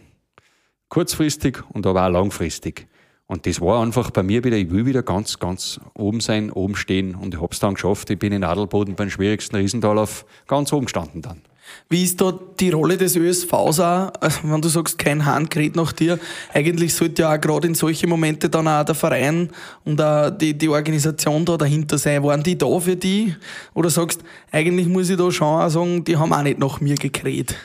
[0.87, 2.87] Kurzfristig und aber auch langfristig.
[3.31, 6.75] Und das war einfach bei mir wieder, ich will wieder ganz, ganz oben sein, oben
[6.75, 7.13] stehen.
[7.13, 8.09] Und ich hab's dann geschafft.
[8.09, 11.43] Ich bin in Adelboden beim schwierigsten Riesentalauf ganz oben gestanden dann.
[11.89, 15.75] Wie ist da die Rolle des ÖSVs auch, Also, wenn du sagst, kein Hahn kräht
[15.75, 16.17] nach dir?
[16.55, 19.51] Eigentlich sollte ja auch gerade in solche Momente dann auch der Verein
[19.85, 22.23] und auch die, die Organisation da dahinter sein.
[22.23, 23.35] Waren die da für die?
[23.75, 26.95] Oder sagst, eigentlich muss ich da schon auch sagen, die haben auch nicht nach mir
[26.95, 27.55] gekräht?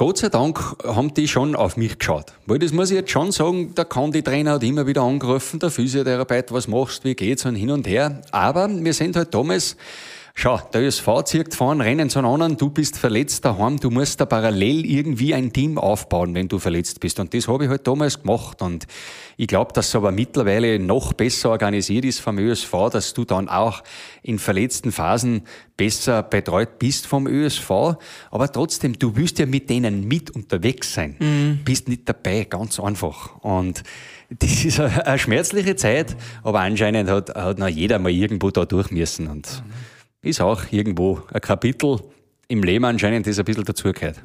[0.00, 2.26] Gott sei Dank haben die schon auf mich geschaut.
[2.46, 5.58] Weil das muss ich jetzt schon sagen, der kann die Trainer hat immer wieder angerufen,
[5.58, 8.22] der Physiotherapeut, was machst, wie geht's und hin und her.
[8.30, 9.76] Aber wir sind halt damals,
[10.38, 14.24] schau, der ÖSV zieht fahren, rennen zu anderen, du bist verletzt daheim, du musst da
[14.24, 17.18] parallel irgendwie ein Team aufbauen, wenn du verletzt bist.
[17.18, 18.62] Und das habe ich halt damals gemacht.
[18.62, 18.86] Und
[19.36, 23.48] ich glaube, dass es aber mittlerweile noch besser organisiert ist vom ÖSV, dass du dann
[23.48, 23.82] auch
[24.22, 25.42] in verletzten Phasen
[25.76, 27.96] besser betreut bist vom ÖSV.
[28.30, 31.16] Aber trotzdem, du willst ja mit denen mit unterwegs sein.
[31.64, 33.36] Bist nicht dabei, ganz einfach.
[33.40, 33.82] Und
[34.30, 38.92] das ist eine, schmerzliche Zeit, aber anscheinend hat, hat noch jeder mal irgendwo da durch
[38.92, 39.26] müssen.
[39.26, 39.64] Und
[40.28, 42.00] ist auch irgendwo ein Kapitel
[42.48, 44.16] im Leben anscheinend, das ein bisschen dazugehört.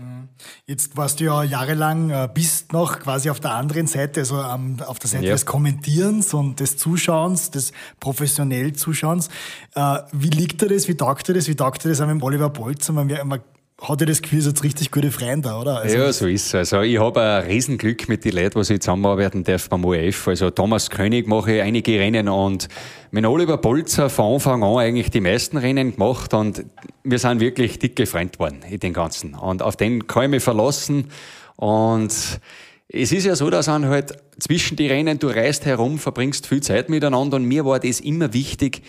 [0.65, 4.99] Jetzt warst du ja jahrelang, äh, bist noch quasi auf der anderen Seite, also auf
[4.99, 5.33] der Seite Ja.
[5.33, 9.29] des Kommentierens und des Zuschauens, des professionell Zuschauens.
[9.75, 10.87] Äh, Wie liegt dir das?
[10.87, 11.47] Wie taugt dir das?
[11.47, 12.51] Wie taugt dir das auch mit Oliver?
[12.91, 13.39] Man, man
[13.81, 15.79] hat ja das ihr seid richtig gute Freunde, oder?
[15.79, 16.55] Also, Ja, so ist es.
[16.55, 20.27] Also ich habe ein Riesenglück mit den Leuten, was ich zusammenarbeiten darf beim ORF.
[20.27, 22.69] Also Thomas König mache ich einige Rennen und
[23.11, 26.65] mit Oliver Bolzer von Anfang an eigentlich die meisten Rennen gemacht und
[27.03, 29.35] wir sind wirklich dicke Freunde geworden in den Ganzen.
[29.35, 31.09] Und auf den kann ich mich verlassen
[31.55, 32.39] und
[32.87, 36.61] es ist ja so, dass man halt zwischen die Rennen, du reist herum, verbringst viel
[36.61, 38.83] Zeit miteinander und mir war das immer wichtig,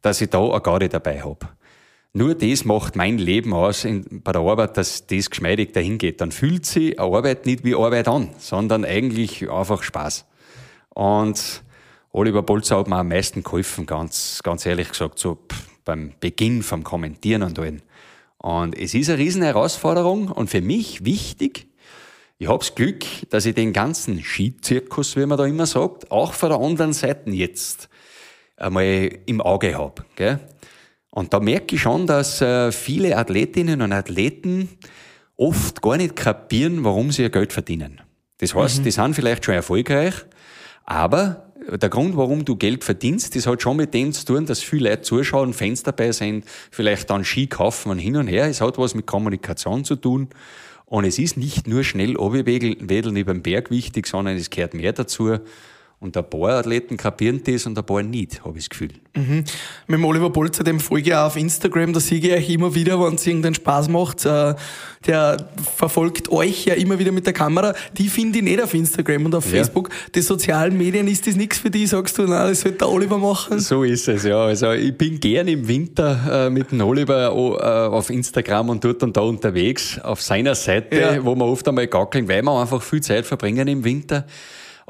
[0.00, 1.48] dass ich da eine Garde dabei habe.
[2.18, 6.20] Nur das macht mein Leben aus in, bei der Arbeit, dass das geschmeidig dahin geht.
[6.20, 10.26] Dann fühlt sich eine Arbeit nicht wie Arbeit an, sondern eigentlich einfach Spaß.
[10.88, 11.62] Und
[12.10, 15.38] Oliver Bolzer hat mir am meisten geholfen, ganz, ganz ehrlich gesagt, so
[15.84, 17.82] beim Beginn vom Kommentieren und allem.
[18.38, 21.68] Und es ist eine riesen Herausforderung und für mich wichtig,
[22.38, 26.48] ich hab's Glück, dass ich den ganzen Skizirkus, wie man da immer sagt, auch von
[26.48, 27.88] der anderen Seite jetzt
[28.56, 30.04] einmal im Auge hab.
[30.16, 30.40] Gell?
[31.18, 34.68] Und da merke ich schon, dass äh, viele Athletinnen und Athleten
[35.36, 38.00] oft gar nicht kapieren, warum sie ihr Geld verdienen.
[38.38, 40.14] Das heißt, die sind vielleicht schon erfolgreich,
[40.84, 44.60] aber der Grund, warum du Geld verdienst, das hat schon mit dem zu tun, dass
[44.60, 48.46] viele Leute zuschauen, Fans dabei sind, vielleicht dann Ski kaufen und hin und her.
[48.46, 50.28] Es hat was mit Kommunikation zu tun.
[50.84, 54.92] Und es ist nicht nur schnell wedeln über den Berg wichtig, sondern es gehört mehr
[54.92, 55.38] dazu.
[56.00, 58.90] Und ein paar Athleten kapieren das und ein paar nicht, habe ich das Gefühl.
[59.16, 59.48] Mit
[59.88, 63.00] dem Oliver Bolzer, dem folge ich auch auf Instagram, da sehe ich euch immer wieder,
[63.04, 64.24] wenn es irgendeinen Spaß macht.
[64.24, 64.54] Äh,
[65.06, 67.72] Der verfolgt euch ja immer wieder mit der Kamera.
[67.96, 69.50] Die finde ich nicht auf Instagram und auf Ja.
[69.58, 69.88] Facebook.
[70.14, 71.86] Die sozialen Medien, ist das nichts für die?
[71.86, 73.58] Sagst du, nein, das sollte der Oliver machen?
[73.58, 74.38] So ist es, ja.
[74.44, 79.02] Also ich bin gern im Winter äh, mit dem Oliver äh, auf Instagram und dort
[79.02, 81.24] und da unterwegs, auf seiner Seite, Ja.
[81.24, 84.26] wo wir oft einmal gackeln, weil wir einfach viel Zeit verbringen im Winter.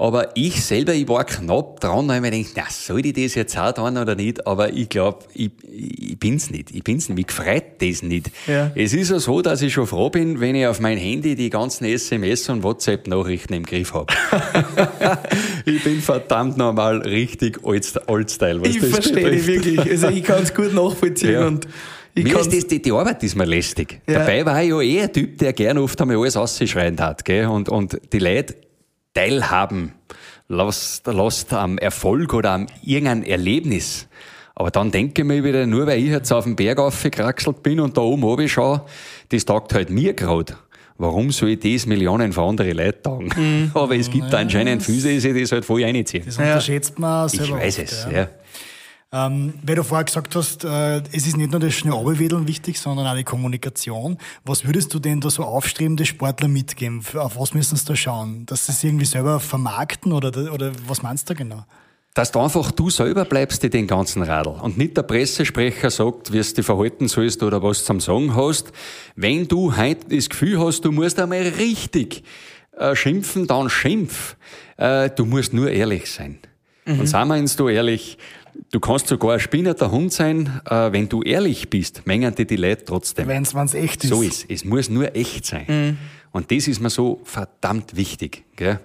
[0.00, 3.34] Aber ich selber, ich war knapp dran, weil ich mir denke, na, soll ich das
[3.34, 4.46] jetzt auch tun oder nicht?
[4.46, 6.70] Aber ich glaube, ich, ich bin's nicht.
[6.72, 7.16] Ich bin's nicht.
[7.16, 8.30] Mich gefreut das nicht.
[8.46, 8.70] Ja.
[8.76, 11.50] Es ist ja so, dass ich schon froh bin, wenn ich auf mein Handy die
[11.50, 14.14] ganzen SMS und WhatsApp-Nachrichten im Griff habe.
[15.64, 19.46] ich bin verdammt normal richtig old, old Style, was Ich das verstehe betrifft.
[19.48, 19.80] wirklich.
[19.80, 21.46] Also ich kann es gut nachvollziehen Ja.
[21.46, 21.66] und
[22.14, 24.00] Ich Mir ist kann's- das, die, die Arbeit ist mir lästig.
[24.06, 24.20] Ja.
[24.20, 27.46] Dabei war ich ja eh ein Typ, der gern oft einmal alles ausschreien hat, gell?
[27.46, 28.54] Und, und die Leute
[29.18, 29.92] teilhaben
[30.48, 34.06] lässt, lässt am Erfolg oder am irgendein Erlebnis.
[34.54, 37.80] Aber dann denke ich mir wieder, nur weil ich jetzt auf den Berg aufgekraxelt bin
[37.80, 38.84] und da oben oben schaue,
[39.28, 40.56] das taugt halt mir gerade.
[41.00, 43.30] Warum soll ich das Millionen von anderen Leuten tagen?
[43.36, 43.70] Mhm.
[43.74, 46.24] Aber es gibt anscheinend Füße, die das halt voll reinziehen.
[46.26, 47.58] Das unterschätzt man Ich selber.
[47.58, 48.18] weiß oft, es, ja.
[48.18, 48.28] ja.
[49.10, 52.78] Ähm, weil du vorher gesagt hast, äh, es ist nicht nur das schnell Abwedeln wichtig,
[52.78, 54.18] sondern auch die Kommunikation.
[54.44, 57.02] Was würdest du denn da so aufstrebende Sportler mitgeben?
[57.14, 58.44] Auf was müssen sie da schauen?
[58.44, 61.64] Dass sie es irgendwie selber vermarkten oder, oder was meinst du da genau?
[62.12, 66.30] Dass du einfach du selber bleibst in den ganzen Radl und nicht der Pressesprecher sagt,
[66.30, 68.72] wie du dich verhalten sollst oder was du zum Sagen hast.
[69.16, 72.24] Wenn du heute das Gefühl hast, du musst einmal richtig
[72.76, 74.36] äh, schimpfen, dann schimpf.
[74.76, 76.40] Äh, du musst nur ehrlich sein.
[76.88, 78.16] Und sagen wir uns da ehrlich,
[78.70, 82.56] du kannst sogar ein spinnerter Hund sein, äh, wenn du ehrlich bist, mengen dir die
[82.56, 83.28] Leute trotzdem.
[83.28, 84.10] Wenn es echt ist.
[84.10, 84.46] So ist.
[84.48, 85.98] Es muss nur echt sein.
[86.32, 88.44] Und das ist mir so verdammt wichtig.
[88.56, 88.80] Gell?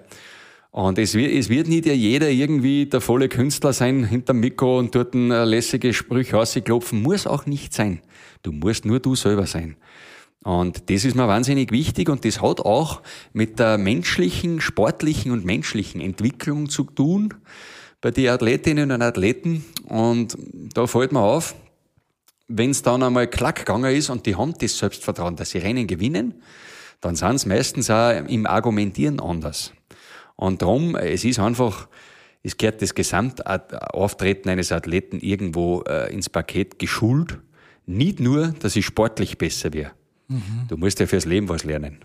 [0.70, 4.80] Und es wird, es wird nicht ja jeder irgendwie der volle Künstler sein hinterm Mikro
[4.80, 7.00] und dort ein äh, lässige Sprüche rausklopfen.
[7.00, 8.00] Muss auch nicht sein.
[8.42, 9.76] Du musst nur du selber sein.
[10.42, 15.44] Und das ist mir wahnsinnig wichtig und das hat auch mit der menschlichen, sportlichen und
[15.44, 17.32] menschlichen Entwicklung zu tun
[18.04, 19.64] bei den Athletinnen und Athleten.
[19.88, 20.36] Und
[20.74, 21.54] da fällt mir auf,
[22.48, 25.86] wenn es dann einmal klack gegangen ist und die haben das Selbstvertrauen, dass sie Rennen
[25.86, 26.34] gewinnen,
[27.00, 29.72] dann sind sie meistens auch im Argumentieren anders.
[30.36, 31.88] Und darum, es ist einfach,
[32.42, 37.38] es gehört das Gesamtauftreten eines Athleten irgendwo äh, ins Paket geschult.
[37.86, 39.92] Nicht nur, dass ich sportlich besser wäre.
[40.68, 41.98] Du musst ja fürs Leben was lernen.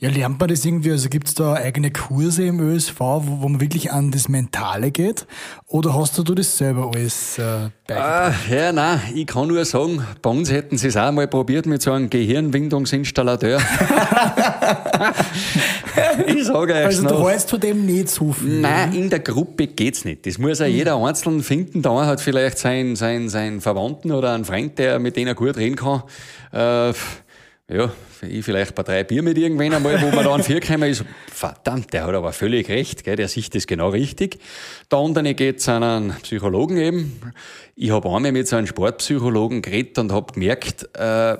[0.00, 0.90] Ja, lernt man das irgendwie?
[0.90, 4.90] Also gibt es da eigene Kurse im ÖSV, wo, wo man wirklich an das Mentale
[4.90, 5.26] geht?
[5.66, 8.34] Oder hast du du das selber alles äh, beigebracht?
[8.50, 11.64] Ah, ja, nein, ich kann nur sagen, bei uns hätten sie es auch mal probiert
[11.64, 13.60] mit so einem Gehirnwindungsinstallateur.
[16.26, 17.12] ich sage euch Also noch.
[17.12, 18.60] du weißt von dem nicht so viel.
[18.60, 20.26] Nein, in der Gruppe geht's nicht.
[20.26, 21.80] Das muss ja jeder einzeln finden.
[21.82, 25.56] Da hat vielleicht seinen sein, sein Verwandten oder einen Freund, der mit denen er gut
[25.56, 26.02] reden kann.
[26.52, 26.92] Äh,
[27.70, 27.92] ja,
[28.26, 31.04] ich vielleicht bei drei Bier mit irgendwen einmal, wo man da an vier gekommen ist.
[31.30, 33.16] Verdammt, der hat aber völlig recht, gell?
[33.16, 34.38] der sieht das genau richtig.
[34.90, 37.20] Der andere geht's an einen Psychologen eben.
[37.76, 41.36] Ich habe einmal mit so einem Sportpsychologen geredet und habe gemerkt, äh,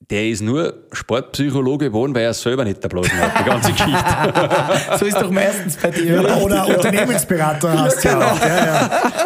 [0.00, 3.98] der ist nur Sportpsychologe geworden, weil er selber nicht erblasen hat, die ganze Geschichte.
[4.98, 6.20] So ist doch meistens bei dir.
[6.20, 8.40] Oder, oder Unternehmensberater hast du ja auch.
[8.40, 8.66] Ja,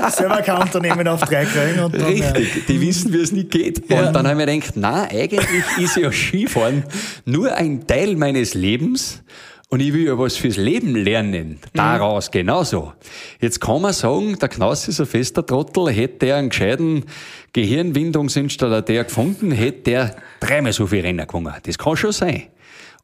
[0.03, 0.11] ja.
[0.11, 3.91] Selber kein Unternehmen auf drei kriegen und dann, Richtig, die wissen, wie es nicht geht.
[3.91, 6.85] Und dann haben wir gedacht, na, eigentlich ist ja Skifahren
[7.25, 9.23] nur ein Teil meines Lebens
[9.73, 11.59] und ich will ja was fürs Leben lernen.
[11.73, 12.93] Daraus genauso.
[13.41, 17.07] Jetzt kann man sagen, der Knaus ist ein fester Trottel, hätte er einen gescheiten
[17.55, 21.55] Gehirnwindungsinstallateur gefunden, hätte er dreimal so viel Rennen gewonnen.
[21.63, 22.49] Das kann schon sein.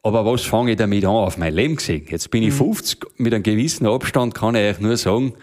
[0.03, 2.05] Aber was fange ich damit an auf mein Leben gesehen?
[2.07, 5.33] Jetzt bin ich 50, mit einem gewissen Abstand kann ich euch nur sagen,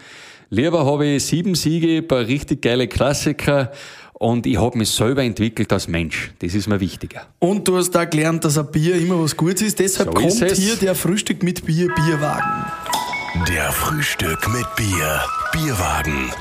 [0.49, 3.73] lieber habe ich sieben Siege bei richtig geile Klassiker
[4.19, 6.31] und ich habe mich selber entwickelt als Mensch.
[6.39, 7.27] Das ist mir wichtiger.
[7.39, 9.79] Und du hast da gelernt, dass ein Bier immer was Gutes ist.
[9.79, 10.57] Deshalb So ist kommt es.
[10.59, 12.65] hier der Frühstück mit Bier, Bierwagen.
[13.47, 15.21] Der Frühstück mit Bier.
[15.51, 16.31] Bierwagen.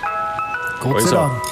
[0.80, 1.42] Gott sei Also, Dank.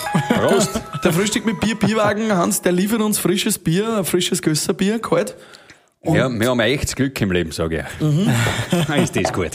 [0.49, 0.81] Prost!
[1.05, 5.35] Der Frühstück mit Bier, Bierwagen, Hans, der liefert uns frisches Bier, ein frisches Gösserbier, kalt.
[6.07, 8.05] Ja, wir haben echt Glück im Leben, sage ich.
[8.07, 8.29] Mhm.
[9.03, 9.51] ist das gut.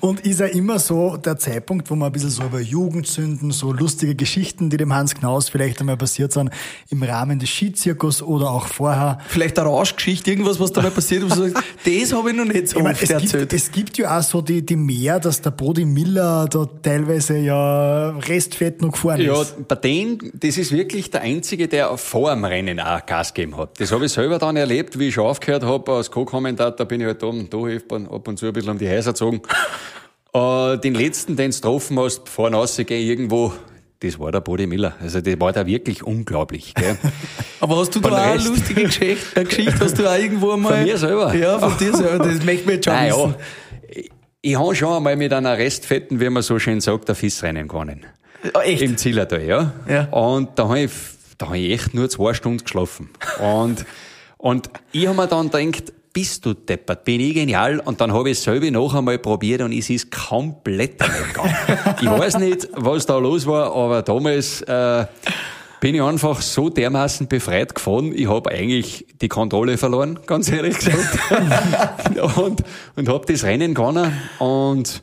[0.00, 3.72] Und ist ja immer so der Zeitpunkt, wo man ein bisschen so über Jugendsünden, so
[3.72, 6.50] lustige Geschichten, die dem Hans Knaus vielleicht einmal passiert sind,
[6.90, 9.18] im Rahmen des Skizirkus oder auch vorher.
[9.28, 12.68] Vielleicht eine Rauschgeschichte, irgendwas, was dabei passiert, wo du sagst, das habe ich noch nicht
[12.68, 13.50] so Ich meine, oft es, erzählt.
[13.50, 17.38] gibt, es gibt ja auch so die, die Mehr, dass der Bodi Miller da teilweise
[17.38, 19.68] ja Restfett noch gefahren Ja, ist.
[19.68, 23.78] bei denen, das ist wirklich der Einzige, der vor dem Rennen auch Gas gegeben hat.
[23.80, 27.06] Das habe ich selber dann erlebt, wie ich schon aufgehört habe als Co-Kommentator, bin ich
[27.06, 29.42] halt da, da ab und zu ein bisschen um die Häuser gezogen.
[30.34, 33.52] Äh, den letzten, den du getroffen hast, vorne rausgehen irgendwo,
[34.00, 34.94] das war der Bodi Miller.
[34.98, 36.72] Also das war da wirklich unglaublich.
[36.74, 36.96] Gell?
[37.60, 39.78] Aber hast du Von da auch eine lustige Geschichte, eine Geschichte?
[39.78, 40.72] Hast du auch irgendwo einmal?
[40.76, 41.34] Von mir selber?
[41.34, 42.24] Ja, von dir selber.
[42.24, 43.34] Das möchte man jetzt schon Nein, wissen.
[43.90, 47.68] Ich- Ich habe schon einmal mit einer Restfetten, wie man so schön sagt, ein Fissrennen
[47.68, 48.06] gewonnen.
[48.54, 48.80] Ah, echt?
[48.80, 49.72] Im Zillertal, ja.
[49.86, 50.04] Ja.
[50.12, 50.90] Und da habe ich,
[51.36, 53.10] da hab ich echt nur zwei Stunden geschlafen.
[53.38, 53.84] Und,
[54.42, 57.78] und ich habe mir dann gedacht, bist du deppert, bin ich genial.
[57.78, 61.54] Und dann habe ich es selber noch einmal probiert und es ist komplett gegangen.
[62.00, 65.06] ich weiß nicht, was da los war, aber damals äh,
[65.78, 70.76] bin ich einfach so dermaßen befreit gefahren, ich habe eigentlich die Kontrolle verloren, ganz ehrlich
[70.76, 71.18] gesagt.
[72.36, 72.64] und
[72.96, 75.02] und habe das Rennen gewonnen und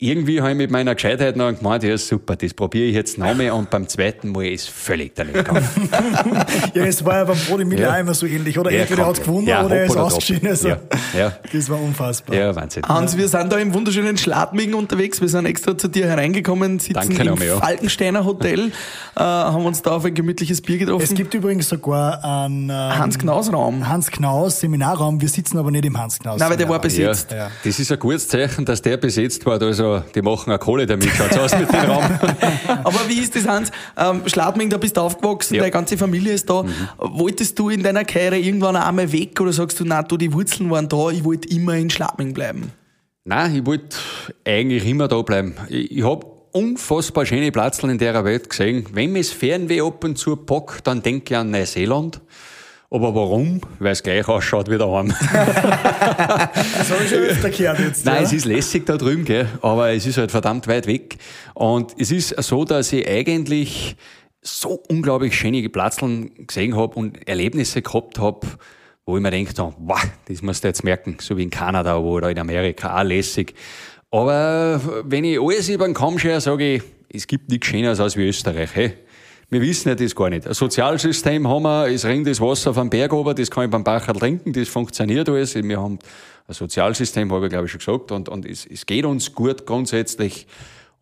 [0.00, 3.52] irgendwie habe ich mit meiner Gescheitheit noch gemeint, ja super, das probiere ich jetzt nochmal
[3.52, 5.64] und beim zweiten Mal ist völlig daneben gegangen.
[6.74, 7.96] ja, es war ja beim Brody Miller ja.
[7.98, 8.72] immer so ähnlich, oder?
[8.72, 10.48] Ja, Entweder er hat gewonnen ja, oder er ist ausgeschieden.
[10.48, 10.78] Also, ja.
[11.16, 11.32] Ja.
[11.52, 12.36] Das war unfassbar.
[12.36, 12.82] Ja, Wahnsinn.
[12.82, 15.20] Hans, wir sind da im wunderschönen Schladming unterwegs.
[15.20, 17.60] Wir sind extra zu dir hereingekommen, sitzen Danke im nochmal, ja.
[17.60, 18.72] Falkensteiner Hotel,
[19.16, 21.04] äh, haben uns da auf ein gemütliches Bier getroffen.
[21.04, 23.88] Es gibt übrigens sogar einen ähm, Hans Knaus Raum.
[23.88, 25.20] Hans Knaus Seminarraum.
[25.20, 26.40] Wir sitzen aber nicht im Hans Knaus.
[26.40, 27.30] Nein, weil der war besetzt.
[27.30, 29.62] Ja, das ist ein gutes Zeichen, dass der besetzt war.
[29.62, 31.10] Also, die machen eine Kohle damit.
[31.10, 32.04] Schaut's aus mit dem Raum.
[32.84, 33.70] Aber wie ist das, Hans?
[33.96, 35.60] Ähm, Schladming, da bist du aufgewachsen, Ja.
[35.60, 36.64] deine ganze Familie ist da.
[36.98, 40.70] Wolltest du in deiner Karriere irgendwann einmal weg oder sagst du, nein, du, die Wurzeln
[40.70, 42.72] waren da, ich wollte immer in Schladming bleiben?
[43.24, 43.96] Nein, ich wollte
[44.44, 45.54] eigentlich immer da bleiben.
[45.68, 48.86] Ich, ich habe unfassbar schöne Platzeln in der Welt gesehen.
[48.92, 52.20] Wenn mir das Fernweh ab und zu packt, dann denke ich an Neuseeland.
[52.90, 53.60] Aber warum?
[53.78, 55.08] Weil es gleich ausschaut wie daheim.
[55.08, 58.04] Das habe ich schon öfter gehört jetzt.
[58.04, 58.22] Nein, ja.
[58.22, 59.48] es ist lässig da drüben, gell?
[59.62, 61.16] aber es ist halt verdammt weit weg.
[61.54, 63.96] Und es ist so, dass ich eigentlich
[64.42, 68.46] so unglaublich schöne Platzeln gesehen habe und Erlebnisse gehabt habe,
[69.06, 72.30] wo ich mir denke, wow, das musst du jetzt merken, so wie in Kanada oder
[72.30, 73.54] in Amerika, auch lässig.
[74.10, 76.82] Aber wenn ich alles über den Kamm schere, sage ich,
[77.12, 78.70] es gibt nichts Schöneres als wie Österreich.
[78.74, 78.94] Hey?
[79.50, 80.46] Wir wissen ja das gar nicht.
[80.46, 83.84] Ein Sozialsystem haben wir, es rinnt das Wasser den Berg runter, das kann ich beim
[83.84, 85.54] Bacher trinken, das funktioniert alles.
[85.54, 85.98] Wir haben
[86.48, 89.66] ein Sozialsystem, habe ich glaube ich schon gesagt, und, und es, es geht uns gut
[89.66, 90.46] grundsätzlich.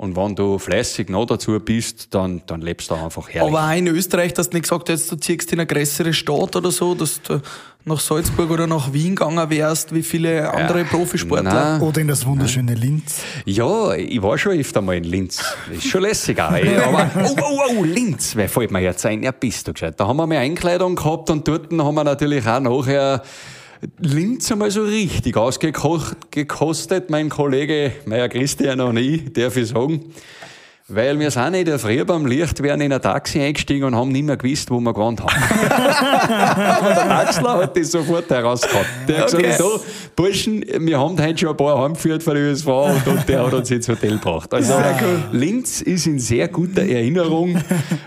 [0.02, 3.54] Und wenn du fleißig noch dazu bist, dann, dann lebst du einfach herrlich.
[3.54, 6.56] Aber auch in Österreich, dass du nicht gesagt hast, du ziehst in eine größere Stadt
[6.56, 7.40] oder so, dass du
[7.84, 11.78] nach Salzburg oder nach Wien gegangen wärst, wie viele andere Profisportler.
[11.78, 11.80] nein.
[11.80, 13.20] Oder in das wunderschöne Linz.
[13.44, 15.40] Ja, ich war schon öfter mal in Linz.
[15.72, 16.50] Ist schon lässig auch.
[16.50, 16.78] ey.
[16.78, 19.22] Aber, oh, oh, oh, Linz, wer fällt mir jetzt ein?
[19.22, 20.00] Ja, bist du gescheit.
[20.00, 23.22] Da haben wir mal Einkleidung gehabt und dort haben wir natürlich auch nachher
[23.98, 27.10] Linz einmal so richtig ausgekostet.
[27.10, 30.04] Mein Kollege Meier Christian und ich, darf ich sagen.
[30.88, 34.10] Weil wir sind in der Früh beim Licht werden in ein Taxi eingestiegen und haben
[34.12, 35.30] nicht mehr gewusst, wo wir gewohnt haben.
[35.32, 38.84] Aber der Taxler hat das sofort herausgehauen.
[39.08, 39.42] Der hat Okay.
[39.42, 39.80] gesagt, so,
[40.14, 43.54] Burschen, wir haben heute schon ein paar heimgeführt von der USV und, und der hat
[43.54, 44.52] uns ins Hotel gebracht.
[44.52, 44.74] Also,
[45.30, 47.62] Linz ist in sehr guter Erinnerung,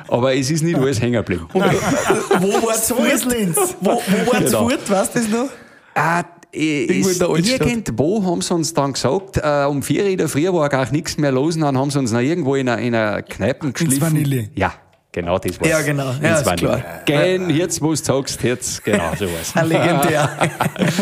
[0.08, 1.48] aber es ist nicht alles hängen geblieben.
[1.54, 3.26] Wo ist fort?
[3.34, 3.58] Linz.
[3.82, 4.70] Wo, wo war's Genau.
[4.70, 5.50] fort, weißt du das noch?
[5.96, 6.24] Äh,
[6.58, 11.18] Irgendwo haben sie uns dann gesagt, äh, um vier in der Früh war gar nichts
[11.18, 14.02] mehr los dann haben sie uns noch irgendwo in einer, in einer Kneipe geschliffen.
[14.02, 14.50] Vanille.
[14.56, 14.74] Ja,
[15.16, 15.70] genau das war's.
[15.70, 16.12] Ja, genau.
[16.22, 16.82] Ja, Ins ist klar.
[17.06, 19.56] Gehen, jetzt, wo du sagst, jetzt, genau so was.
[19.56, 20.30] Ein legendär.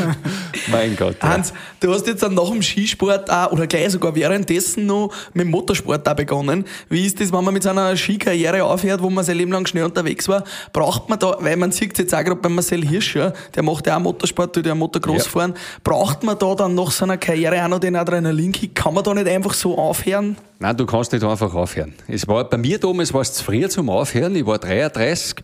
[0.71, 1.17] mein Gott.
[1.21, 1.29] Ja.
[1.29, 5.45] Hans, du hast jetzt dann nach dem Skisport auch, oder gleich sogar währenddessen noch mit
[5.45, 6.65] dem Motorsport auch begonnen.
[6.89, 9.85] Wie ist das, wenn man mit seiner Skikarriere aufhört, wo man sein Leben lang schnell
[9.85, 10.43] unterwegs war?
[10.71, 13.97] Braucht man da, weil man sieht jetzt auch gerade bei Marcel Hirscher, der macht ja
[13.97, 15.31] auch Motorsport, tut ja Motocross Ja.
[15.31, 15.53] fahren.
[15.83, 18.75] Braucht man da dann nach seiner Karriere auch noch den Adrenalinkick?
[18.75, 20.37] Kann man da nicht einfach so aufhören?
[20.59, 21.93] Nein, du kannst nicht einfach aufhören.
[22.07, 24.02] Es war, bei mir damals war es zu früh zum Aufhören.
[24.05, 25.43] Ich war 33,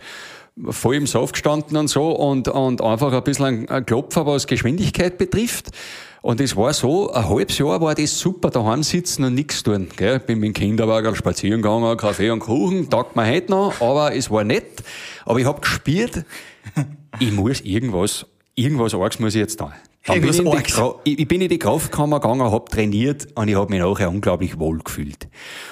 [0.69, 5.17] voll im Saft gestanden und so und, und einfach ein bisschen ein, Klopfer, was Geschwindigkeit
[5.17, 5.69] betrifft.
[6.21, 9.87] Und es war so, ein halbes Jahr war das super, daheim sitzen und nichts tun.
[9.95, 10.19] Gell?
[10.19, 14.29] Bin mit dem Kinderwagen spazieren gegangen, Kaffee und Kuchen, taugt mir heute noch, aber es
[14.29, 14.83] war nett.
[15.25, 16.25] Aber ich hab gespürt,
[17.19, 19.71] ich muss irgendwas, irgendwas Arges muss ich jetzt tun.
[20.05, 20.39] Dann bin ich,
[21.03, 24.57] ich ich bin in die Kraftkammer gegangen, hab trainiert und ich hab mich nachher unglaublich
[24.57, 25.27] wohl gefühlt.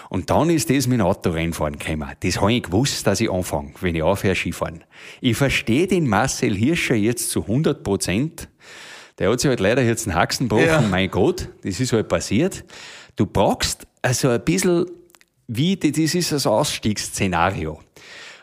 [0.10, 2.10] Und dann ist das mit dem Autorennfahren gekommen.
[2.20, 4.84] Das habe ich gewusst, dass ich anfange, wenn ich aufhöre Skifahren.
[5.22, 8.50] Ich verstehe den Marcel Hirscher jetzt zu 100 Prozent.
[9.18, 10.68] Der hat sich halt leider jetzt einen Haxen gebrochen.
[10.68, 10.82] Ja.
[10.82, 12.66] Mein Gott, das ist halt passiert.
[13.16, 14.86] Du brauchst also ein bisschen,
[15.48, 17.80] wie, das ist das Ausstiegsszenario.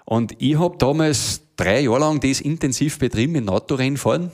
[0.05, 4.33] Und ich hab damals drei Jahre lang das intensiv betrieben mit Autorennfahren.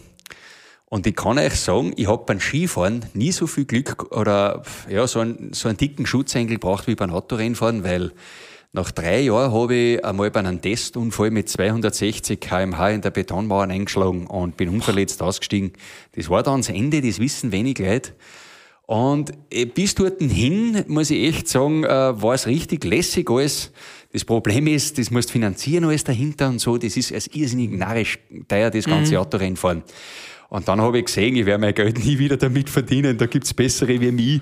[0.91, 5.07] Und ich kann euch sagen, ich hab beim Skifahren nie so viel Glück oder ja,
[5.07, 8.11] so einen, so einen dicken Schutzengel gebraucht wie beim Autorennfahren, weil
[8.73, 13.69] nach drei Jahren habe ich einmal bei einem Testunfall mit 260 kmh in der Betonmauer
[13.69, 15.73] eingeschlagen und bin unverletzt ausgestiegen.
[16.17, 18.13] Das war dann das Ende, das wissen wenig Leute.
[18.87, 23.71] Und äh, bis dorthin hin, muss ich echt sagen, äh, war es richtig lässig alles.
[24.13, 26.79] Das Problem ist, das musst finanzieren alles dahinter und so.
[26.79, 28.19] Das ist als irrsinnig narrisch
[28.49, 29.85] teuer, das ganze Autorennfahren.
[30.51, 33.55] Und dann habe ich gesehen, ich werde mein Geld nie wieder damit verdienen, da gibt's
[33.55, 34.41] bessere wie mich.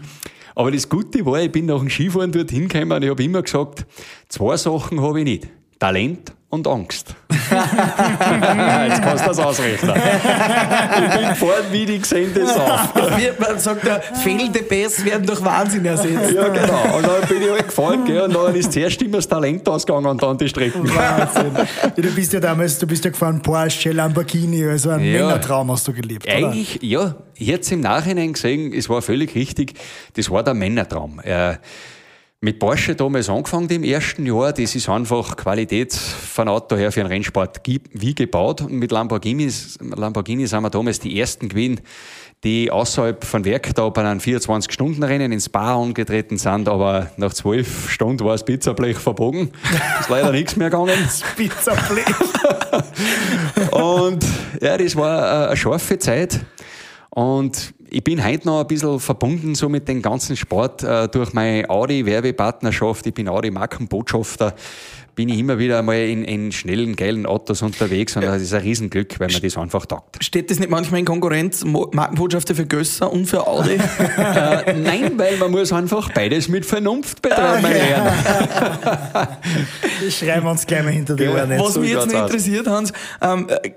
[0.55, 3.43] Aber das Gute war, ich bin nach dem Skifahren dorthin gekommen und ich habe immer
[3.43, 3.87] gesagt,
[4.29, 5.49] zwei Sachen habe ich nicht.
[5.79, 7.15] Talent und Angst.
[7.51, 9.95] Jetzt kannst du das ausrechnen.
[9.97, 12.95] ich bin gefahren wie die gesehen das auf.
[13.39, 16.33] Man sagt, ja, fehlende Pässe werden durch Wahnsinn ersetzt.
[16.33, 16.97] Ja, genau.
[16.97, 20.07] Und dann bin ich halt gefahren, gell, und dann ist zuerst immer das Talent ausgegangen
[20.07, 20.89] und dann die Strecken.
[20.95, 21.53] Wahnsinn.
[21.83, 25.23] Ja, du bist ja damals, du bist ja gefahren Porsche, Lamborghini, also ein Ja.
[25.27, 26.35] Männertraum hast du gelebt, oder?
[26.35, 29.75] Eigentlich, ja, jetzt im Nachhinein gesehen, es war völlig richtig,
[30.15, 31.21] das war der Männertraum.
[31.21, 31.57] Äh,
[32.41, 37.01] mit Porsche damals angefangen im ersten Jahr, das ist einfach Qualität von Auto her für
[37.01, 38.61] einen Rennsport wie gebaut.
[38.61, 41.81] Und mit Lamborghinis, Lamborghini sind wir damals die ersten gewesen,
[42.45, 47.91] die außerhalb von Werk da bei einem 24-Stunden-Rennen ins Bar angetreten sind, aber nach zwölf
[47.91, 49.51] Stunden war das Pizzablech verbogen.
[49.99, 50.97] Ist leider nichts mehr gegangen.
[51.37, 52.07] Pizzablech.
[53.73, 54.25] Und
[54.63, 56.39] ja, das war äh, eine scharfe Zeit.
[57.11, 61.33] Und ich bin heute noch ein bisschen verbunden so mit dem ganzen Sport äh, durch
[61.33, 63.07] meine Audi-Werbepartnerschaft.
[63.07, 64.55] Ich bin Audi-Markenbotschafter.
[65.15, 68.61] Bin ich immer wieder mal in, in schnellen, geilen Autos unterwegs und das ist ein
[68.61, 70.23] Riesenglück, weil mir das einfach taugt.
[70.23, 73.73] Steht das nicht manchmal in Konkurrenz, Markenbotschafter für Gösser und für Audi?
[74.17, 79.29] äh, nein, weil man muss einfach beides mit Vernunft betreiben, meine Herren.
[80.05, 81.51] Das schreiben wir uns gleich mal hinter die Ja, Ohren.
[81.59, 83.71] Was so mich jetzt noch interessiert, Hans, ähm, äh,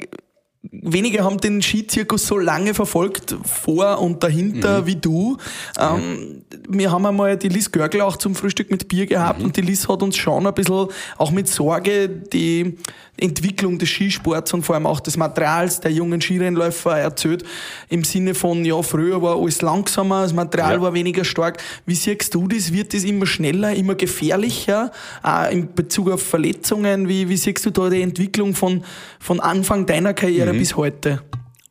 [0.64, 4.20] wenige haben den Skizirkus so lange verfolgt, vor und Mhm.
[4.20, 5.38] dahinter wie du.
[5.80, 9.46] Ähm, Wir haben einmal die Liz Görgel auch zum Frühstück mit Bier gehabt Mhm.
[9.46, 10.88] und die Liz hat uns schon ein bisschen
[11.18, 12.78] auch mit Sorge die
[13.22, 17.44] Entwicklung des Skisports und vor allem auch des Materials der jungen Skirennläufer erzählt.
[17.90, 20.82] Im Sinne von, ja, früher war alles langsamer, das Material Ja.
[20.82, 21.62] war weniger stark.
[21.86, 22.74] Wie siehst du das?
[22.74, 24.92] Wird das immer schneller, immer gefährlicher?
[25.24, 27.08] Auch in Bezug auf Verletzungen?
[27.08, 28.84] Wie, wie siehst du da die Entwicklung von,
[29.20, 30.16] von Anfang deiner Mhm.
[30.16, 31.22] Karriere bis heute?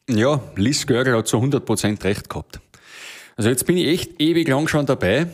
[0.08, 2.60] Ja, Liz Görgel hat zu 100% recht gehabt.
[3.36, 5.26] Also jetzt bin ich echt ewig lang schon dabei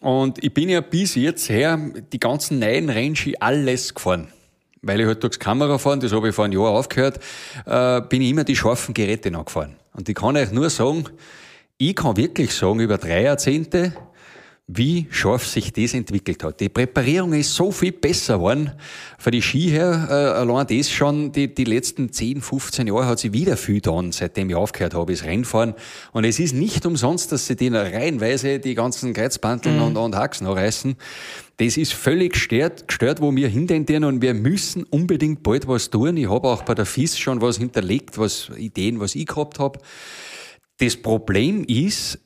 [0.00, 1.78] und ich bin ja bis jetzt her
[2.12, 4.28] die ganzen neuen Rennski alles gefahren.
[4.86, 7.20] Weil ich halt durchs Kamerafahren, das habe ich vor einem Jahr aufgehört,
[7.66, 9.76] äh, bin ich immer die scharfen Geräte nachgefahren.
[9.94, 11.04] Und ich kann euch nur sagen,
[11.78, 13.94] ich kann wirklich sagen, über drei Jahrzehnte,
[14.66, 16.58] wie scharf sich das entwickelt hat.
[16.58, 18.72] Die Präparierung ist so viel besser geworden.
[19.18, 23.18] Von die Ski her, äh, allein das schon, die, die letzten 10, 15 Jahre hat
[23.18, 25.74] sich wieder viel getan, seitdem ich aufgehört habe, das Rennfahren.
[26.12, 30.46] Und es ist nicht umsonst, dass sie die reihenweise die ganzen Kreuzbandeln und, und Haxen
[30.46, 30.96] reißen.
[31.58, 36.16] Das ist völlig gestört, gestört, wo wir hindentieren und wir müssen unbedingt bald was tun.
[36.16, 39.78] Ich habe auch bei der FIS schon was hinterlegt, was Ideen, was ich gehabt habe.
[40.78, 42.18] Das Problem ist,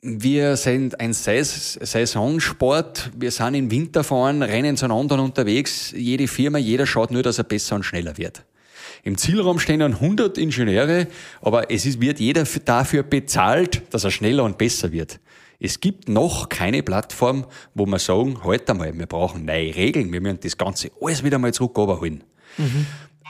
[0.00, 3.12] wir sind ein Sais- Saisonsport.
[3.16, 5.92] Wir sind im Winterfahren, rennen zueinander unterwegs.
[5.96, 8.44] Jede Firma, jeder schaut nur, dass er besser und schneller wird.
[9.04, 11.06] Im Zielraum stehen dann 100 Ingenieure,
[11.40, 15.20] aber es ist, wird jeder dafür bezahlt, dass er schneller und besser wird.
[15.64, 20.20] Es gibt noch keine Plattform, wo wir sagen, halt einmal, wir brauchen neue Regeln, wir
[20.20, 22.24] müssen das Ganze alles wieder mal zurück runterholen.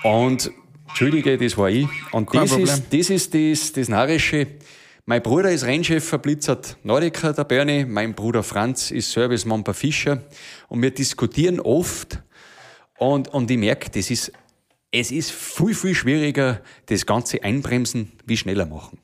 [0.02, 0.50] Und,
[0.88, 1.86] Entschuldige, das war ich.
[2.10, 2.68] Und Kein das Problem.
[2.68, 4.46] ist, das ist das, das Narische.
[5.04, 7.84] Mein Bruder ist Rennchef verblitzert Nordica, der Bernie.
[7.84, 10.22] Mein Bruder Franz ist Servicemann bei Fischer.
[10.68, 12.22] Und wir diskutieren oft.
[12.98, 14.32] Und, und ich merke, das ist,
[14.90, 18.98] es ist viel, viel schwieriger, das Ganze einbremsen, wie schneller machen.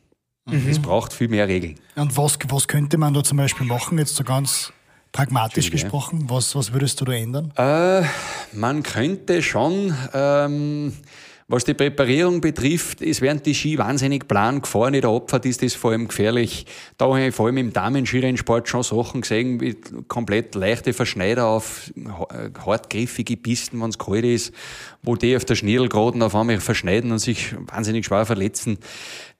[0.68, 1.76] Es braucht viel mehr Regeln.
[1.96, 4.72] Und was, was könnte man da zum Beispiel machen, jetzt so ganz
[5.12, 6.24] pragmatisch gesprochen?
[6.28, 7.53] Was, was würdest du da ändern?
[7.57, 8.03] Äh,
[8.53, 10.92] man könnte schon, ähm,
[11.51, 14.92] was die Präparierung betrifft, es werden die Ski wahnsinnig plan gefahren.
[14.92, 16.66] In der Abfahrt ist das vor allem gefährlich.
[16.99, 19.74] Da habe ich vor allem im Damen-Skirennsport schon Sachen gesehen, wie
[20.09, 24.53] komplett leichte Verschneider auf äh, hartgriffige Pisten, wenn es kalt ist,
[25.03, 28.78] wo die auf der Schnirlgraden auf einmal verschneiden und sich wahnsinnig schwer verletzen.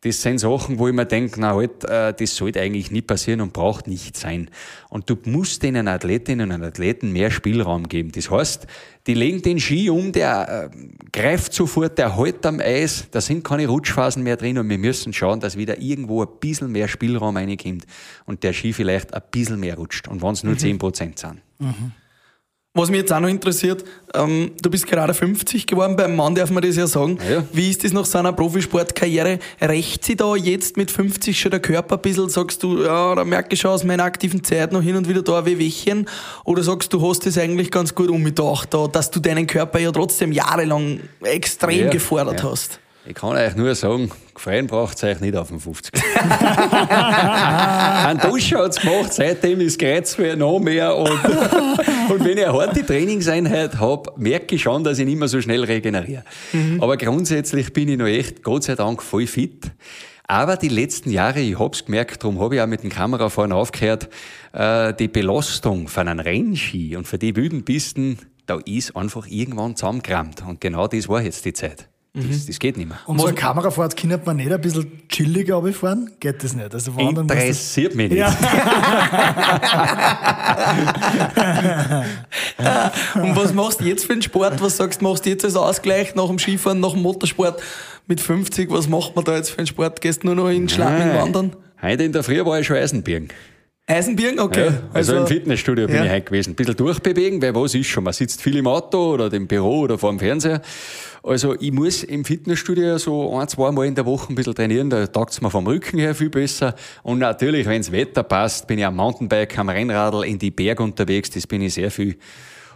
[0.03, 3.40] Das sind Sachen, wo ich mir denke, na halt, äh, das sollte eigentlich nie passieren
[3.40, 4.49] und braucht nicht sein.
[4.90, 8.12] Und du musst den Athletinnen und Athleten mehr Spielraum geben.
[8.12, 8.68] Das heißt,
[9.09, 10.76] die legen den Ski um, der äh,
[11.11, 15.12] greift sofort, der hält am Eis, da sind keine Rutschphasen mehr drin und wir müssen
[15.12, 17.84] schauen, dass wieder irgendwo ein bisschen mehr Spielraum reinkommt
[18.24, 20.07] und der Ski vielleicht ein bisschen mehr rutscht.
[20.07, 21.42] Und wenn es nur 10% sind.
[22.78, 26.50] Was mich jetzt auch noch interessiert, ähm, du bist gerade 50 geworden, beim Mann darf
[26.50, 27.18] man das ja sagen.
[27.28, 27.42] Ja.
[27.52, 29.40] Wie ist das nach seiner Profisportkarriere?
[29.60, 32.28] Rächt sich da jetzt mit 50 schon der Körper ein bisschen?
[32.28, 35.22] Sagst du, ja, da merke ich schon aus meiner aktiven Zeit noch hin und wieder
[35.22, 36.08] da ein Wehwehchen?
[36.44, 39.90] Oder sagst du, hast das eigentlich ganz gut umgedacht, da, dass du deinen Körper ja
[39.90, 42.50] trotzdem jahrelang extrem Ja, gefordert ja.
[42.52, 42.78] hast?
[43.09, 45.90] Ich kann euch nur sagen, gefreien braucht euch nicht auf dem 50.
[48.04, 50.94] Ein Duscher hat's gemacht, seitdem ist Kreuz mir noch mehr.
[50.94, 51.09] Und,
[52.11, 55.40] und wenn ich eine harte Trainingseinheit habe, merke ich schon, dass ich nicht mehr so
[55.40, 56.22] schnell regeneriere.
[56.82, 59.70] Aber grundsätzlich bin ich noch echt, Gott sei Dank, voll fit.
[60.24, 64.11] Aber die letzten Jahre, ich hab's gemerkt, darum habe ich auch mit dem Kamerafahren aufgehört,
[64.52, 69.76] äh, die Belastung von einem Rennski und für die wilden Pisten, da ist einfach irgendwann
[69.76, 70.42] zusammengerammt.
[70.46, 71.88] Und genau das war jetzt die Zeit.
[72.14, 72.98] Das, das geht nicht mehr.
[73.06, 76.11] Und so eine Kamerafahrt kann man nicht ein bisschen chilliger runterfahren?
[76.18, 76.74] Geht das nicht?
[76.74, 78.18] Also Interessiert mich nicht.
[78.18, 78.30] Ja.
[83.14, 84.61] Und was machst du jetzt für einen Sport?
[84.61, 87.62] Was sagst du, machst du jetzt als Ausgleich nach dem Skifahren, nach dem Motorsport
[88.06, 88.70] mit 50?
[88.70, 90.00] Was macht man da jetzt für einen Sport?
[90.00, 91.54] Gehst du nur noch in Schlamming wandern?
[91.80, 93.28] Heute in der Früh war ich schon Eisenbirgen.
[93.89, 94.39] Eisenbirgen?
[94.39, 94.66] Okay.
[94.66, 96.05] Ja, also, im Fitnessstudio bin ja.
[96.05, 96.51] ich heute gewesen.
[96.51, 98.05] Ein bisschen durchbewegen, weil was ist schon?
[98.05, 100.61] Man sitzt viel im Auto oder im Büro oder vor dem Fernseher.
[101.22, 104.91] Also ich muss im Fitnessstudio so ein, zwei Mal in der Woche ein bisschen trainieren,
[104.91, 106.74] da taugt mir vom Rücken her viel besser.
[107.03, 110.82] Und natürlich, wenn das Wetter passt, bin ich am Mountainbike, am Rennradl in die Berge
[110.82, 112.18] unterwegs, das bin ich sehr viel.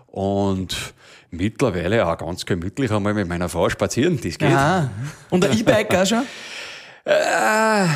[0.07, 0.95] Und
[1.31, 4.51] mittlerweile auch ganz gemütlich einmal mit meiner Frau spazieren, das geht.
[4.51, 4.91] Ah.
[5.31, 6.23] Und ein E-Bike auch schon?
[7.05, 7.87] Äh,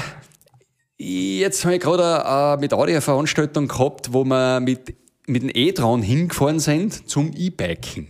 [0.99, 4.95] Jetzt habe ich gerade äh, mit Audi eine Veranstaltung gehabt, wo wir mit,
[5.27, 8.09] mit dem E-Tron hingefahren sind zum E-Biking.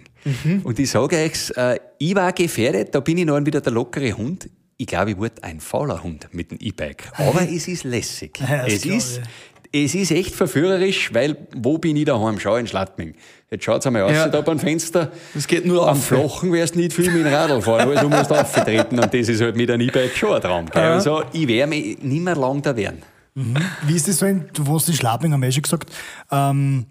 [0.64, 4.12] Und ich sage euch, äh, ich war gefährdet, da bin ich noch wieder der lockere
[4.12, 4.50] Hund.
[4.76, 7.12] Ich glaube, ich wurde ein fauler Hund mit dem E-Bike.
[7.16, 8.38] Aber es ist lässig.
[8.40, 9.20] Ja, es, ist,
[9.72, 12.38] es ist echt verführerisch, weil wo bin ich daheim?
[12.38, 13.14] Schau in Schladming.
[13.50, 14.28] Jetzt schaut's einmal aus, Ja.
[14.28, 15.12] da beim Fenster.
[15.34, 16.04] Es geht nur Am auf.
[16.06, 18.98] Flachen wirst du nicht viel mit dem Radl fahren, also musst du auftreten.
[18.98, 20.66] Und das ist halt mit einem E-Bike schon ein Traum.
[20.66, 20.82] Gell?
[20.82, 20.94] Ja.
[20.94, 23.02] Also ich werde mich nicht mehr lang da werden.
[23.86, 25.90] Wie ist das so, in, du wohnst in Schlabing, haben wir ja schon gesagt.
[26.32, 26.86] Ähm,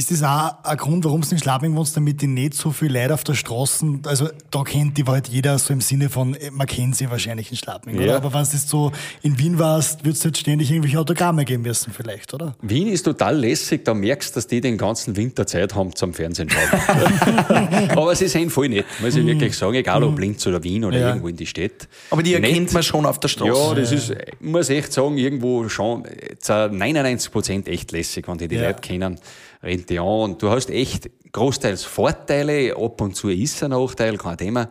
[0.00, 2.92] ist das auch ein Grund, warum du in Schlabing wohnst, damit die nicht so viel
[2.92, 6.50] Leute auf der Straße, also da kennt die halt jeder so im Sinne von, äh,
[6.50, 8.06] man kennt sie wahrscheinlich in Schlabing, oder?
[8.06, 8.16] Ja.
[8.16, 8.92] Aber wenn du jetzt so
[9.22, 12.54] in Wien warst, würdest du jetzt ständig irgendwelche Autogramme geben müssen vielleicht, oder?
[12.62, 16.14] Wien ist total lässig, da merkst du, dass die den ganzen Winter Zeit haben zum
[16.14, 17.88] Fernsehen schauen.
[17.90, 20.98] Aber sie sind voll nett, muss ich wirklich sagen, egal ob Linz oder Wien oder
[20.98, 21.08] Ja.
[21.08, 21.88] irgendwo in die Stadt.
[22.10, 22.72] Aber die erkennt Nett.
[22.72, 23.50] man schon auf der Straße.
[23.50, 28.26] Ja, das ist, ich muss echt sagen, irgendwo schon äh, zu 99 Prozent echt lässig,
[28.28, 28.68] wenn die die Ja.
[28.68, 29.18] Leute kennen,
[29.62, 34.70] Und du hast echt großteils Vorteile, ab und zu ist ein Nachteil, kein Thema.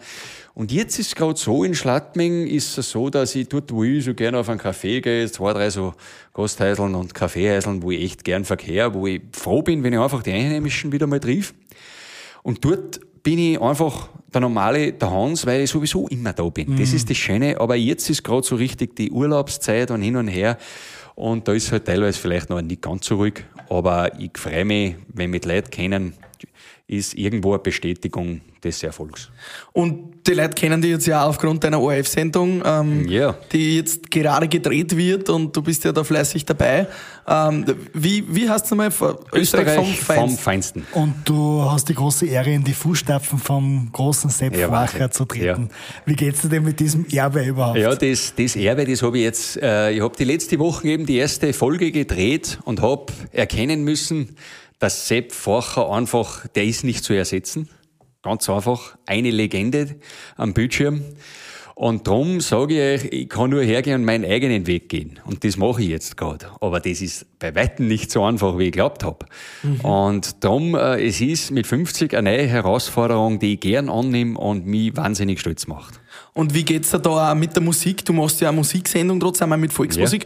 [0.55, 3.83] Und jetzt ist es gerade so, in Schladming ist es so, dass ich dort, wo
[3.83, 5.93] ich so gerne auf einen Café gehe, zwei, drei so
[6.33, 10.23] Gasthäuseln und Kaffeehäuseln, wo ich echt gern verkehre, wo ich froh bin, wenn ich einfach
[10.23, 11.53] die Einheimischen wieder mal triff.
[12.43, 16.77] Und dort bin ich einfach der normale, der Hans, weil ich sowieso immer da bin.
[16.77, 17.59] Das ist das Schöne.
[17.59, 20.57] Aber jetzt ist gerade so richtig die Urlaubszeit und hin und her.
[21.19, 23.43] Und da ist halt teilweise vielleicht noch nicht ganz so ruhig.
[23.69, 26.13] Aber ich freue mich, wenn mit Leuten kennen,
[26.89, 29.29] ist irgendwo eine Bestätigung des Erfolgs.
[29.71, 33.37] Und die Leute kennen dich jetzt ja aufgrund deiner ORF-Sendung, ähm, Ja.
[33.53, 36.87] die jetzt gerade gedreht wird und du bist ja da fleißig dabei.
[37.27, 37.63] Ähm,
[37.93, 38.91] wie, wie heißt es nochmal?
[39.33, 40.37] Österreich vom vom Feinsten.
[40.43, 40.87] Feinsten.
[40.93, 45.25] Und du hast die große Ehre, in die Fußstapfen vom großen Sepp Ja, Wacher zu
[45.25, 45.69] treten.
[46.05, 47.77] Wie geht's dir denn mit diesem Erbe überhaupt?
[47.77, 51.05] Ja, das, das Erbe, das habe ich jetzt, äh, ich habe die letzte Woche eben
[51.05, 54.35] die erste Folge gedreht und habe erkennen müssen,
[54.79, 57.69] dass Sepp Facher einfach, der ist nicht zu ersetzen.
[58.23, 58.97] Ganz einfach.
[59.05, 59.95] Eine Legende
[60.35, 61.03] am Bildschirm.
[61.79, 65.17] Und darum sage ich euch, ich kann nur hergehen und meinen eigenen Weg gehen.
[65.23, 66.47] Und das mache ich jetzt gerade.
[66.59, 69.25] Aber das ist bei weitem nicht so einfach, wie ich geglaubt habe.
[69.83, 74.65] Und darum, äh, es ist mit 50 eine neue Herausforderung, die ich gern annehme und
[74.65, 76.01] mich wahnsinnig stolz macht.
[76.39, 78.05] Und wie geht's dir da auch mit der Musik?
[78.05, 80.23] Du machst ja eine Musiksendung trotzdem auch mit Volksmusik.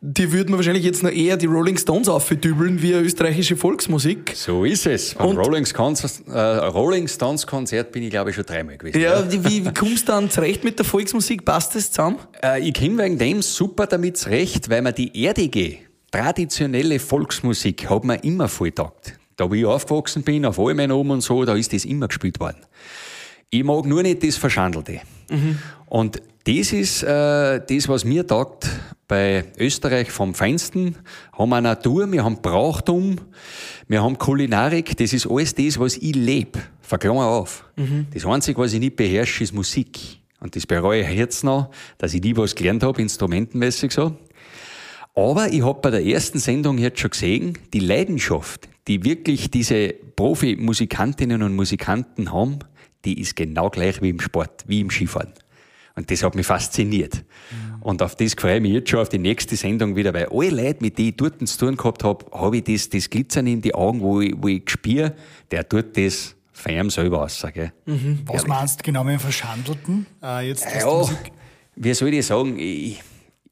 [0.00, 4.32] Die würden wir wahrscheinlich jetzt noch eher die Rolling Stones aufdübeln wie eine österreichische Volksmusik.
[4.36, 5.16] So ist es.
[5.16, 9.00] Beim Und- Rolling, Stones, äh, Rolling Stones Konzert bin ich, glaube ich, schon dreimal gewesen.
[9.00, 11.44] Ja, wie, wie kommst du dann zurecht mit der Volksmusik?
[11.44, 12.18] Passt das zusammen?
[12.40, 15.78] Äh, ich komme wegen dem super damit zurecht, weil mir die erdige,
[16.12, 19.18] traditionelle Volksmusik hat mir immer voll taugt.
[19.36, 22.38] Da, wo ich aufgewachsen bin, auf Almen oben und so, da ist das immer gespielt
[22.38, 22.58] worden.
[23.50, 25.00] Ich mag nur nicht das Verschandelte.
[25.86, 28.68] Und das ist äh, das, was mir taugt
[29.08, 30.96] bei Österreich vom Feinsten.
[31.32, 33.16] Haben wir Natur, wir haben Brauchtum,
[33.88, 36.60] wir haben Kulinarik, das ist alles das, was ich lebe.
[36.82, 37.64] Verklammer auf.
[38.14, 40.20] Das Einzige, was ich nicht beherrsche, ist Musik.
[40.38, 44.16] Und das bereue ich jetzt noch, dass ich nie was gelernt habe, instrumentenmäßig so.
[45.14, 49.88] Aber ich habe bei der ersten Sendung jetzt schon gesehen, die Leidenschaft, die wirklich diese
[49.88, 52.58] Profi-Musikantinnen und Musikanten haben,
[53.06, 55.32] die ist genau gleich wie im Sport, wie im Skifahren.
[55.94, 57.24] Und das hat mich fasziniert.
[57.80, 60.50] Und auf das freue ich mich jetzt schon auf die nächste Sendung wieder, weil alle
[60.50, 63.62] Leute, mit denen ich dort zu tun gehabt habe, habe ich das, das Glitzern in
[63.62, 65.14] die Augen, wo ich, wo ich spüre,
[65.50, 67.42] der tut das von ihm selber aus.
[67.54, 67.72] Gell?
[68.26, 70.04] Was meinst du genau mit dem Verschandelten?
[70.22, 71.32] Äh, jetzt, Ja, Musik-
[71.76, 72.58] wie soll ich sagen?
[72.58, 73.02] Ich,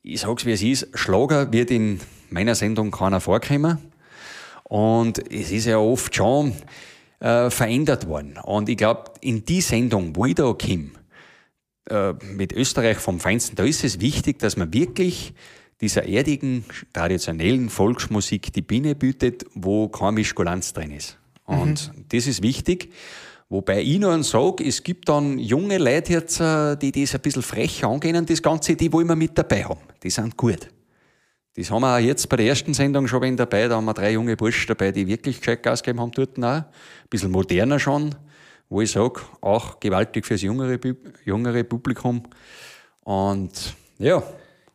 [0.03, 0.89] ich sag's wie es ist.
[0.95, 3.79] Schlager wird in meiner Sendung keiner vorkommen.
[4.65, 6.53] Und es ist ja oft schon
[7.21, 8.39] äh, verändert worden.
[8.43, 10.91] Und ich glaube, in die Sendung, wo ich da komme,
[11.91, 15.35] äh, mit Österreich vom Feinsten, da ist es wichtig, dass man wirklich
[15.81, 21.19] dieser erdigen, traditionellen Volksmusik die Bühne bietet, wo keine Mischkulanz drin ist.
[21.45, 22.93] Und das ist wichtig.
[23.51, 27.43] Wobei ich noch sage, es gibt dann junge Leute jetzt, äh, die das ein bisschen
[27.43, 29.81] frech angehen, das Ganze, die wollen wir mit dabei haben.
[30.03, 30.69] Die sind gut.
[31.57, 33.69] Das haben wir auch jetzt bei der ersten Sendung schon wen dabei.
[33.69, 36.43] Da haben wir drei junge Burschen dabei, die wirklich gescheit Gas gegeben haben dort auch.
[36.43, 36.65] Ein
[37.09, 38.13] bisschen moderner schon,
[38.69, 40.79] wo ich sage, auch gewaltig fürs jüngere,
[41.25, 42.25] jüngere Publikum.
[43.05, 44.21] Und ja,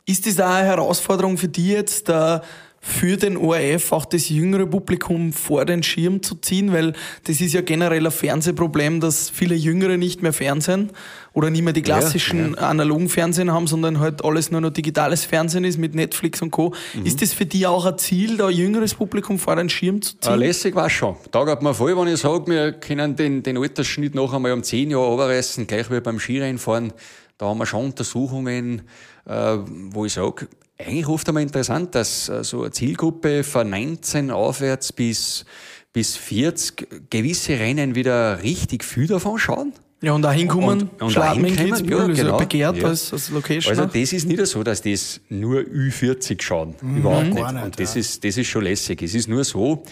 [0.06, 2.40] Ist das auch eine Herausforderung für dich jetzt, äh,
[2.82, 6.72] für den ORF auch das jüngere Publikum vor den Schirm zu ziehen?
[6.72, 10.90] Weil das ist ja generell ein Fernsehproblem, dass viele Jüngere nicht mehr Fernsehen
[11.34, 15.64] oder nicht mehr die klassischen analogen Fernsehen haben, sondern halt alles nur noch digitales Fernsehen
[15.64, 16.72] ist mit Netflix und Co.
[16.94, 17.04] Mhm.
[17.06, 20.16] Ist das für dich auch ein Ziel, da ein jüngeres Publikum vor den Schirm zu
[20.16, 20.38] Äh, ziehen?
[20.38, 21.16] lässig war schon.
[21.30, 24.62] Da geht mir voll, wenn ich sage, wir können den, den Altersschnitt noch einmal um
[24.62, 26.92] 10 Jahre runterreißen, gleich wie beim Skirennfahren.
[27.38, 28.82] Da haben wir schon Untersuchungen,
[29.26, 29.56] äh,
[29.90, 30.48] wo ich sage,
[30.86, 35.44] eigentlich oft einmal interessant, dass so eine Zielgruppe von 19 aufwärts bis,
[35.92, 39.72] bis 40 gewisse Rennen wieder richtig viel davon schauen.
[40.02, 42.38] ja, und da hinkommen, Und- und dahin kommen, Kitzbühel, ja, genau.
[42.38, 42.88] begehrt Ja.
[42.88, 43.70] als, als Location.
[43.78, 46.74] Also das ist nicht so, dass das nur Ü40 schauen.
[46.80, 47.34] Überhaupt nicht.
[47.52, 48.00] nicht, Und das, ja.
[48.00, 49.02] ist, das ist schon lässig.
[49.02, 49.82] Es ist nur so,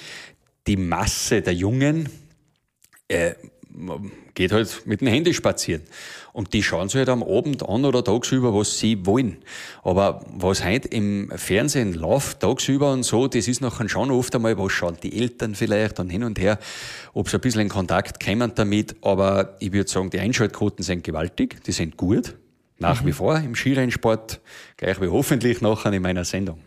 [0.66, 2.08] die Masse der Jungen
[3.08, 3.32] äh,
[4.34, 5.82] geht halt mit dem Handy spazieren.
[6.32, 9.38] Und die schauen sich halt am Abend an oder tagsüber, was sie wollen.
[9.82, 14.56] Aber was heute im Fernsehen läuft, tagsüber und so, das ist nachher schon oft einmal,
[14.58, 16.58] was schauen die Eltern vielleicht und hin und her,
[17.14, 18.96] ob sie ein bisschen in Kontakt kommen damit.
[19.02, 22.34] Aber ich würde sagen, die Einschaltquoten sind gewaltig, die sind gut.
[22.80, 24.40] Nach wie vor im Skirennsport,
[24.76, 26.60] gleich wie hoffentlich nachher in meiner Sendung.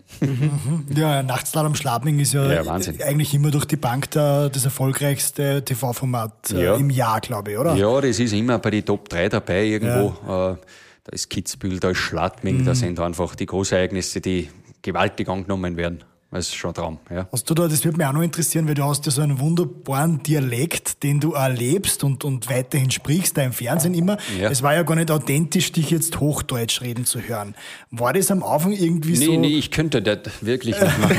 [0.94, 3.02] Ja, Nachtslalom Schladming ist ja, Ja, Wahnsinn.
[3.02, 6.76] eigentlich immer durch die Bank der, das erfolgreichste TV-Format äh, Ja.
[6.76, 7.76] im Jahr, glaube ich, oder?
[7.76, 10.10] Ja, das ist immer bei den Top 3 dabei irgendwo.
[10.26, 10.58] Äh,
[11.04, 14.50] da ist Kitzbühel, da ist Schladming, da sind einfach die Großereignisse, die
[14.82, 16.04] gewaltig angenommen werden.
[16.34, 17.28] Das ist schon ein Traum, ja.
[17.30, 19.40] Hast du da, das würde mich auch noch interessieren, weil du hast ja so einen
[19.42, 24.18] wunderbaren Dialekt, den du erlebst und, und weiterhin sprichst, da im Fernsehen immer.
[24.40, 24.50] Ja.
[24.50, 27.54] Es war ja gar nicht authentisch, dich jetzt Hochdeutsch reden zu hören.
[27.92, 29.38] War das am Anfang irgendwie Nee, so?
[29.38, 31.18] nee, ich könnte das wirklich nicht machen.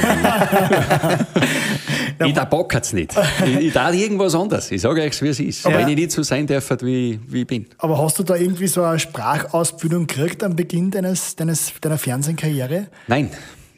[2.27, 3.13] ich da Bock hat's nicht.
[3.45, 4.71] Ich, ich da irgendwas anderes.
[4.71, 5.67] Ich sage euch, wie es ist.
[5.67, 7.67] Aber- Wenn ich nicht so sein darf, wie, wie ich bin.
[7.77, 12.87] Aber hast du da irgendwie so eine Sprachausbildung gekriegt am Beginn deines, deines, deiner Fernsehkarriere?
[13.09, 13.29] Nein,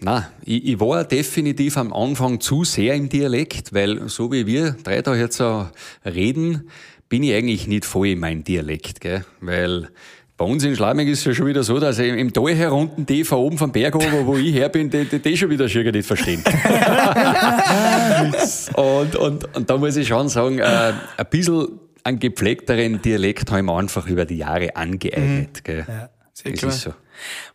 [0.01, 0.27] nein.
[0.45, 5.03] Ich, ich war definitiv am Anfang zu sehr im Dialekt, weil so wie wir drei
[5.03, 5.69] da jetzt so
[6.05, 6.69] reden,
[7.09, 9.25] bin ich eigentlich nicht voll in meinem Dialekt, gell?
[9.41, 9.89] Weil
[10.37, 13.23] bei uns in Schladming ist es ja schon wieder so, dass im Tal herunten die
[13.23, 15.93] von oben vom Berg oben, wo ich her bin, die, die, die schon wieder schier
[15.93, 16.43] nicht verstehen.
[18.75, 23.61] und, und, und da muss ich schon sagen, äh, ein bisschen einen gepflegteren Dialekt habe
[23.61, 25.63] ich mir einfach über die Jahre angeeignet.
[25.63, 25.87] Gell?
[26.33, 26.73] Sehr das klar.
[26.73, 26.95] ist so.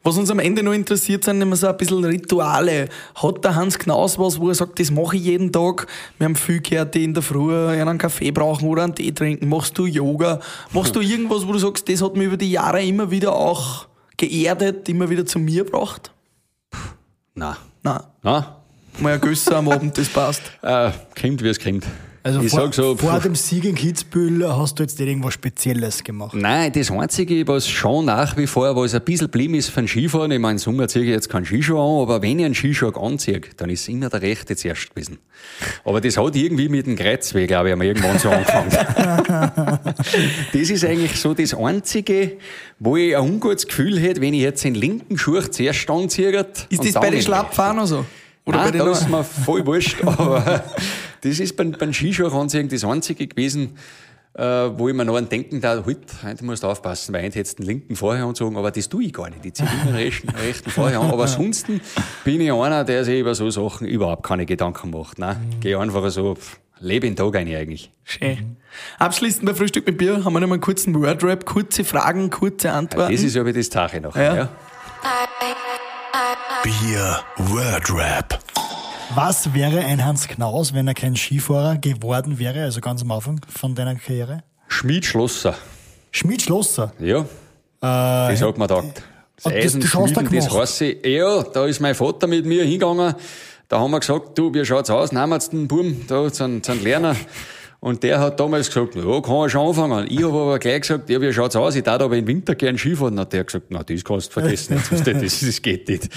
[0.04, 2.90] Was uns am Ende noch interessiert, sind immer so ein bisschen Rituale.
[3.16, 5.88] Hat der Hans Knaus was, wo er sagt, das mache ich jeden Tag?
[6.18, 9.50] Wir haben viel gehört, die in der Früh einen Kaffee brauchen oder einen Tee trinken.
[9.50, 10.40] Machst du Yoga?
[10.72, 13.88] Machst du irgendwas, wo du sagst, das hat mich über die Jahre immer wieder auch
[14.18, 16.12] geerdet, immer wieder zu mir gebracht?
[17.34, 17.56] Nein.
[17.84, 18.02] Nein.
[18.22, 18.46] Nein.
[19.00, 20.42] Mal ein Gösser am Abend, das passt.
[20.62, 21.86] Äh, kommt, wie es kommt.
[22.22, 25.34] Also ich vor, sag so, vor dem Sieg in Kitzbühel hast du jetzt nicht irgendwas
[25.34, 26.36] Spezielles gemacht.
[26.36, 30.32] Nein, das Einzige, was schon nach wie vor, was ein bisschen blieb, ist von Skifahren.
[30.32, 32.90] Ich meine, im Sommer ziehe ich jetzt keinen Skischuh an, aber wenn ich einen Skischuh
[32.90, 35.20] anziehe, dann ist immer der rechte zuerst gewesen.
[35.86, 39.80] Aber das hat irgendwie mit dem Kreuzweg, glaube ich, haben wir irgendwann so angefangen.
[40.54, 42.38] das ist eigentlich so das Einzige,
[42.80, 46.46] wo ich ein ungutes Gefühl hätte, wenn ich jetzt den linken Schuh zuerst anziehe.
[46.70, 48.06] Ist das bei den den Schlappfahren so?
[48.46, 50.64] Oder Nein, bei den da ist mir voll wurscht, aber
[51.22, 53.76] das ist beim, beim Skischuhanziehen das Einzige gewesen,
[54.36, 57.40] äh, wo ich mir noch an denken da, heute, heute musst du aufpassen, weil heute
[57.40, 59.44] hättest den linken vorher anzogen, aber das tue ich gar nicht.
[59.46, 61.10] Ich ziehe immer den rechten, rechten vorher an.
[61.12, 61.82] Aber ansonsten
[62.24, 65.18] bin ich einer, der sich über so Sachen überhaupt keine Gedanken macht.
[65.20, 65.60] Nein, Mhm.
[65.62, 66.38] gehe einfach so,
[66.80, 67.92] lebe den Tag ein eigentlich.
[68.04, 68.56] Schön.
[69.00, 72.72] Abschließend bei Frühstück mit Bier haben wir noch mal einen kurzen Wordrap, kurze Fragen, kurze
[72.72, 73.12] Antworten.
[73.12, 74.16] Das ist ja wie das Tache noch.
[74.16, 74.36] Ja.
[74.36, 74.50] Ja.
[76.64, 78.40] Bier Word Rap.
[79.16, 83.42] Was wäre ein Hans Knaus, wenn er kein Skifahrer geworden wäre, also ganz am Anfang
[83.50, 84.44] von deiner Karriere?
[84.68, 85.56] Schmied Schlosser.
[86.12, 86.94] Schmied Schlosser.
[87.00, 87.20] Ja,
[87.82, 89.04] Äh, das hat man gedacht.
[89.42, 93.16] Das- Eisenschmieden, das heißt, ja, da ist mein Vater mit mir hingegangen.
[93.70, 95.12] Da haben wir gesagt, du, wie schaut's aus?
[95.14, 97.16] Nehmen wir jetzt den Buben, da, zu einem Lerner.
[97.82, 100.06] Und der hat damals gesagt, ja, kann er schon anfangen.
[100.10, 101.76] Ich habe aber gleich gesagt, ja, wie schaut's aus?
[101.76, 103.18] Ich darf aber im Winter gern Skifahren.
[103.18, 104.76] Hat der gesagt, na, das kannst du vergessen.
[104.76, 106.10] Jetzt, du, das, das geht nicht.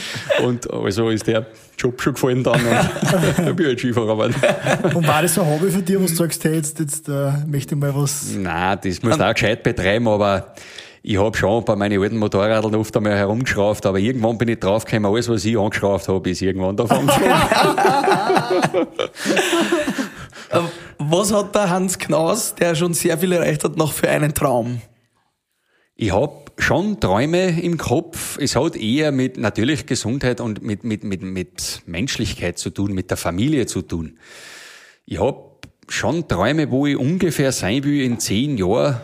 [0.43, 1.47] Und also ist der
[1.79, 2.61] Job schon gefallen dann.
[2.61, 2.67] Und
[3.47, 4.35] da bin ich halt Skifahrer geworden.
[4.95, 7.31] Und war das so ein Hobby für dich, wo du sagst, hey, jetzt, jetzt äh,
[7.47, 8.35] möchte ich mal was.
[8.37, 10.55] Nein, das musst du auch gescheit betreiben, aber
[11.05, 15.11] ich hab schon bei meinen alten Motorrädern oft einmal herumgeschraubt, aber irgendwann bin ich draufgekommen,
[15.11, 17.09] alles, was ich angeschraubt habe, ist irgendwann davon
[21.11, 24.81] Was hat der Hans Knaus, der schon sehr viel erreicht hat, noch für einen Traum?
[25.95, 28.39] Ich hab schon Träume im Kopf.
[28.39, 33.11] Es hat eher mit natürlich Gesundheit und mit, mit, mit, mit Menschlichkeit zu tun, mit
[33.11, 34.19] der Familie zu tun.
[35.05, 39.01] Ich hab schon Träume, wo ich ungefähr sein will in zehn Jahren.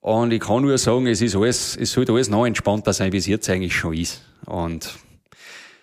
[0.00, 3.18] Und ich kann nur sagen, es ist alles, es sollte alles noch entspannter sein, wie
[3.18, 4.22] es jetzt eigentlich schon ist.
[4.46, 4.94] Und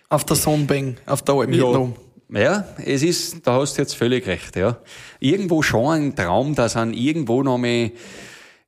[0.08, 1.94] Auf der Sonnenbank, auf der Alm hinten
[2.30, 4.78] ja, es ist, da hast du jetzt völlig recht, ja.
[5.20, 7.90] Irgendwo schon ein Traum, dass an irgendwo noch mal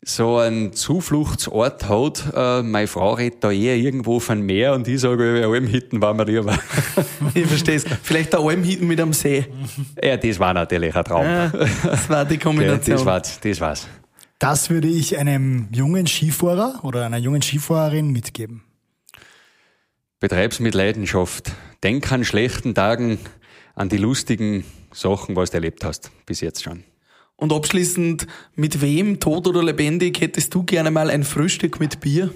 [0.02, 2.24] so einen Zufluchtsort hat.
[2.34, 6.24] Äh, meine Frau redet da eher irgendwo von Meer und ich sage, Almhitten war mir
[6.24, 6.58] lieber.
[7.34, 7.84] Ich versteh's.
[8.02, 9.46] Vielleicht der Alm hinten mit am See.
[10.02, 11.26] ja, das war natürlich ein Traum.
[11.26, 12.96] Ja, das war die Ja, Kombination.
[12.96, 13.88] das war's, das war's.
[14.38, 18.62] Das würde ich einem jungen Skifahrer oder einer jungen Skifahrerin mitgeben.
[20.18, 21.52] Betreib's mit Leidenschaft.
[21.82, 23.18] Denk an schlechten Tagen,
[23.80, 26.84] an die lustigen Sachen, was du erlebt hast, bis jetzt schon.
[27.36, 32.28] Und abschließend, mit wem, tot oder lebendig, hättest du gerne mal ein Frühstück mit Bier?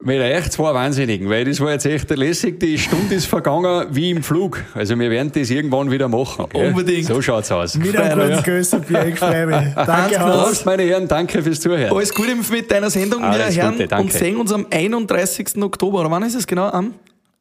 [0.00, 2.58] Mit euch zwei Wahnsinnigen, weil das war jetzt echt lässig.
[2.58, 4.64] Die Stunde ist vergangen wie im Flug.
[4.74, 6.46] Also wir werden das irgendwann wieder machen.
[6.50, 6.68] Gell?
[6.68, 7.06] Unbedingt.
[7.06, 7.76] So schaut's aus.
[7.76, 9.74] Mit einem guten größer Bier, ich freue mich.
[9.74, 10.16] Danke.
[10.18, 11.92] Prost, meine Herren, danke fürs Zuhören.
[11.94, 14.04] Alles Gute mit deiner Sendung, Alles hören Gute, danke.
[14.04, 15.62] und sehen uns am 31.
[15.62, 16.00] Oktober.
[16.00, 16.68] Oder wann ist es genau?
[16.70, 16.94] Am?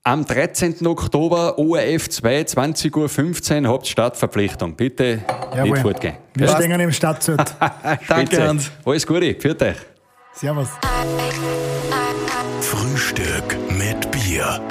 [0.08, 0.88] Am 13.
[0.88, 4.74] Oktober, ORF 2, 20.15 Uhr, habt Startverpflichtung.
[4.74, 5.22] Bitte
[5.54, 5.72] Jawohl.
[5.72, 6.16] nicht fortgehen.
[6.34, 7.54] Wir stehen im Stadtzelt.
[8.08, 8.48] Danke.
[8.48, 8.72] Hans.
[8.86, 9.76] Alles Gute, für euch.
[10.32, 10.70] Servus.
[12.62, 14.62] Frühstück mit Bier.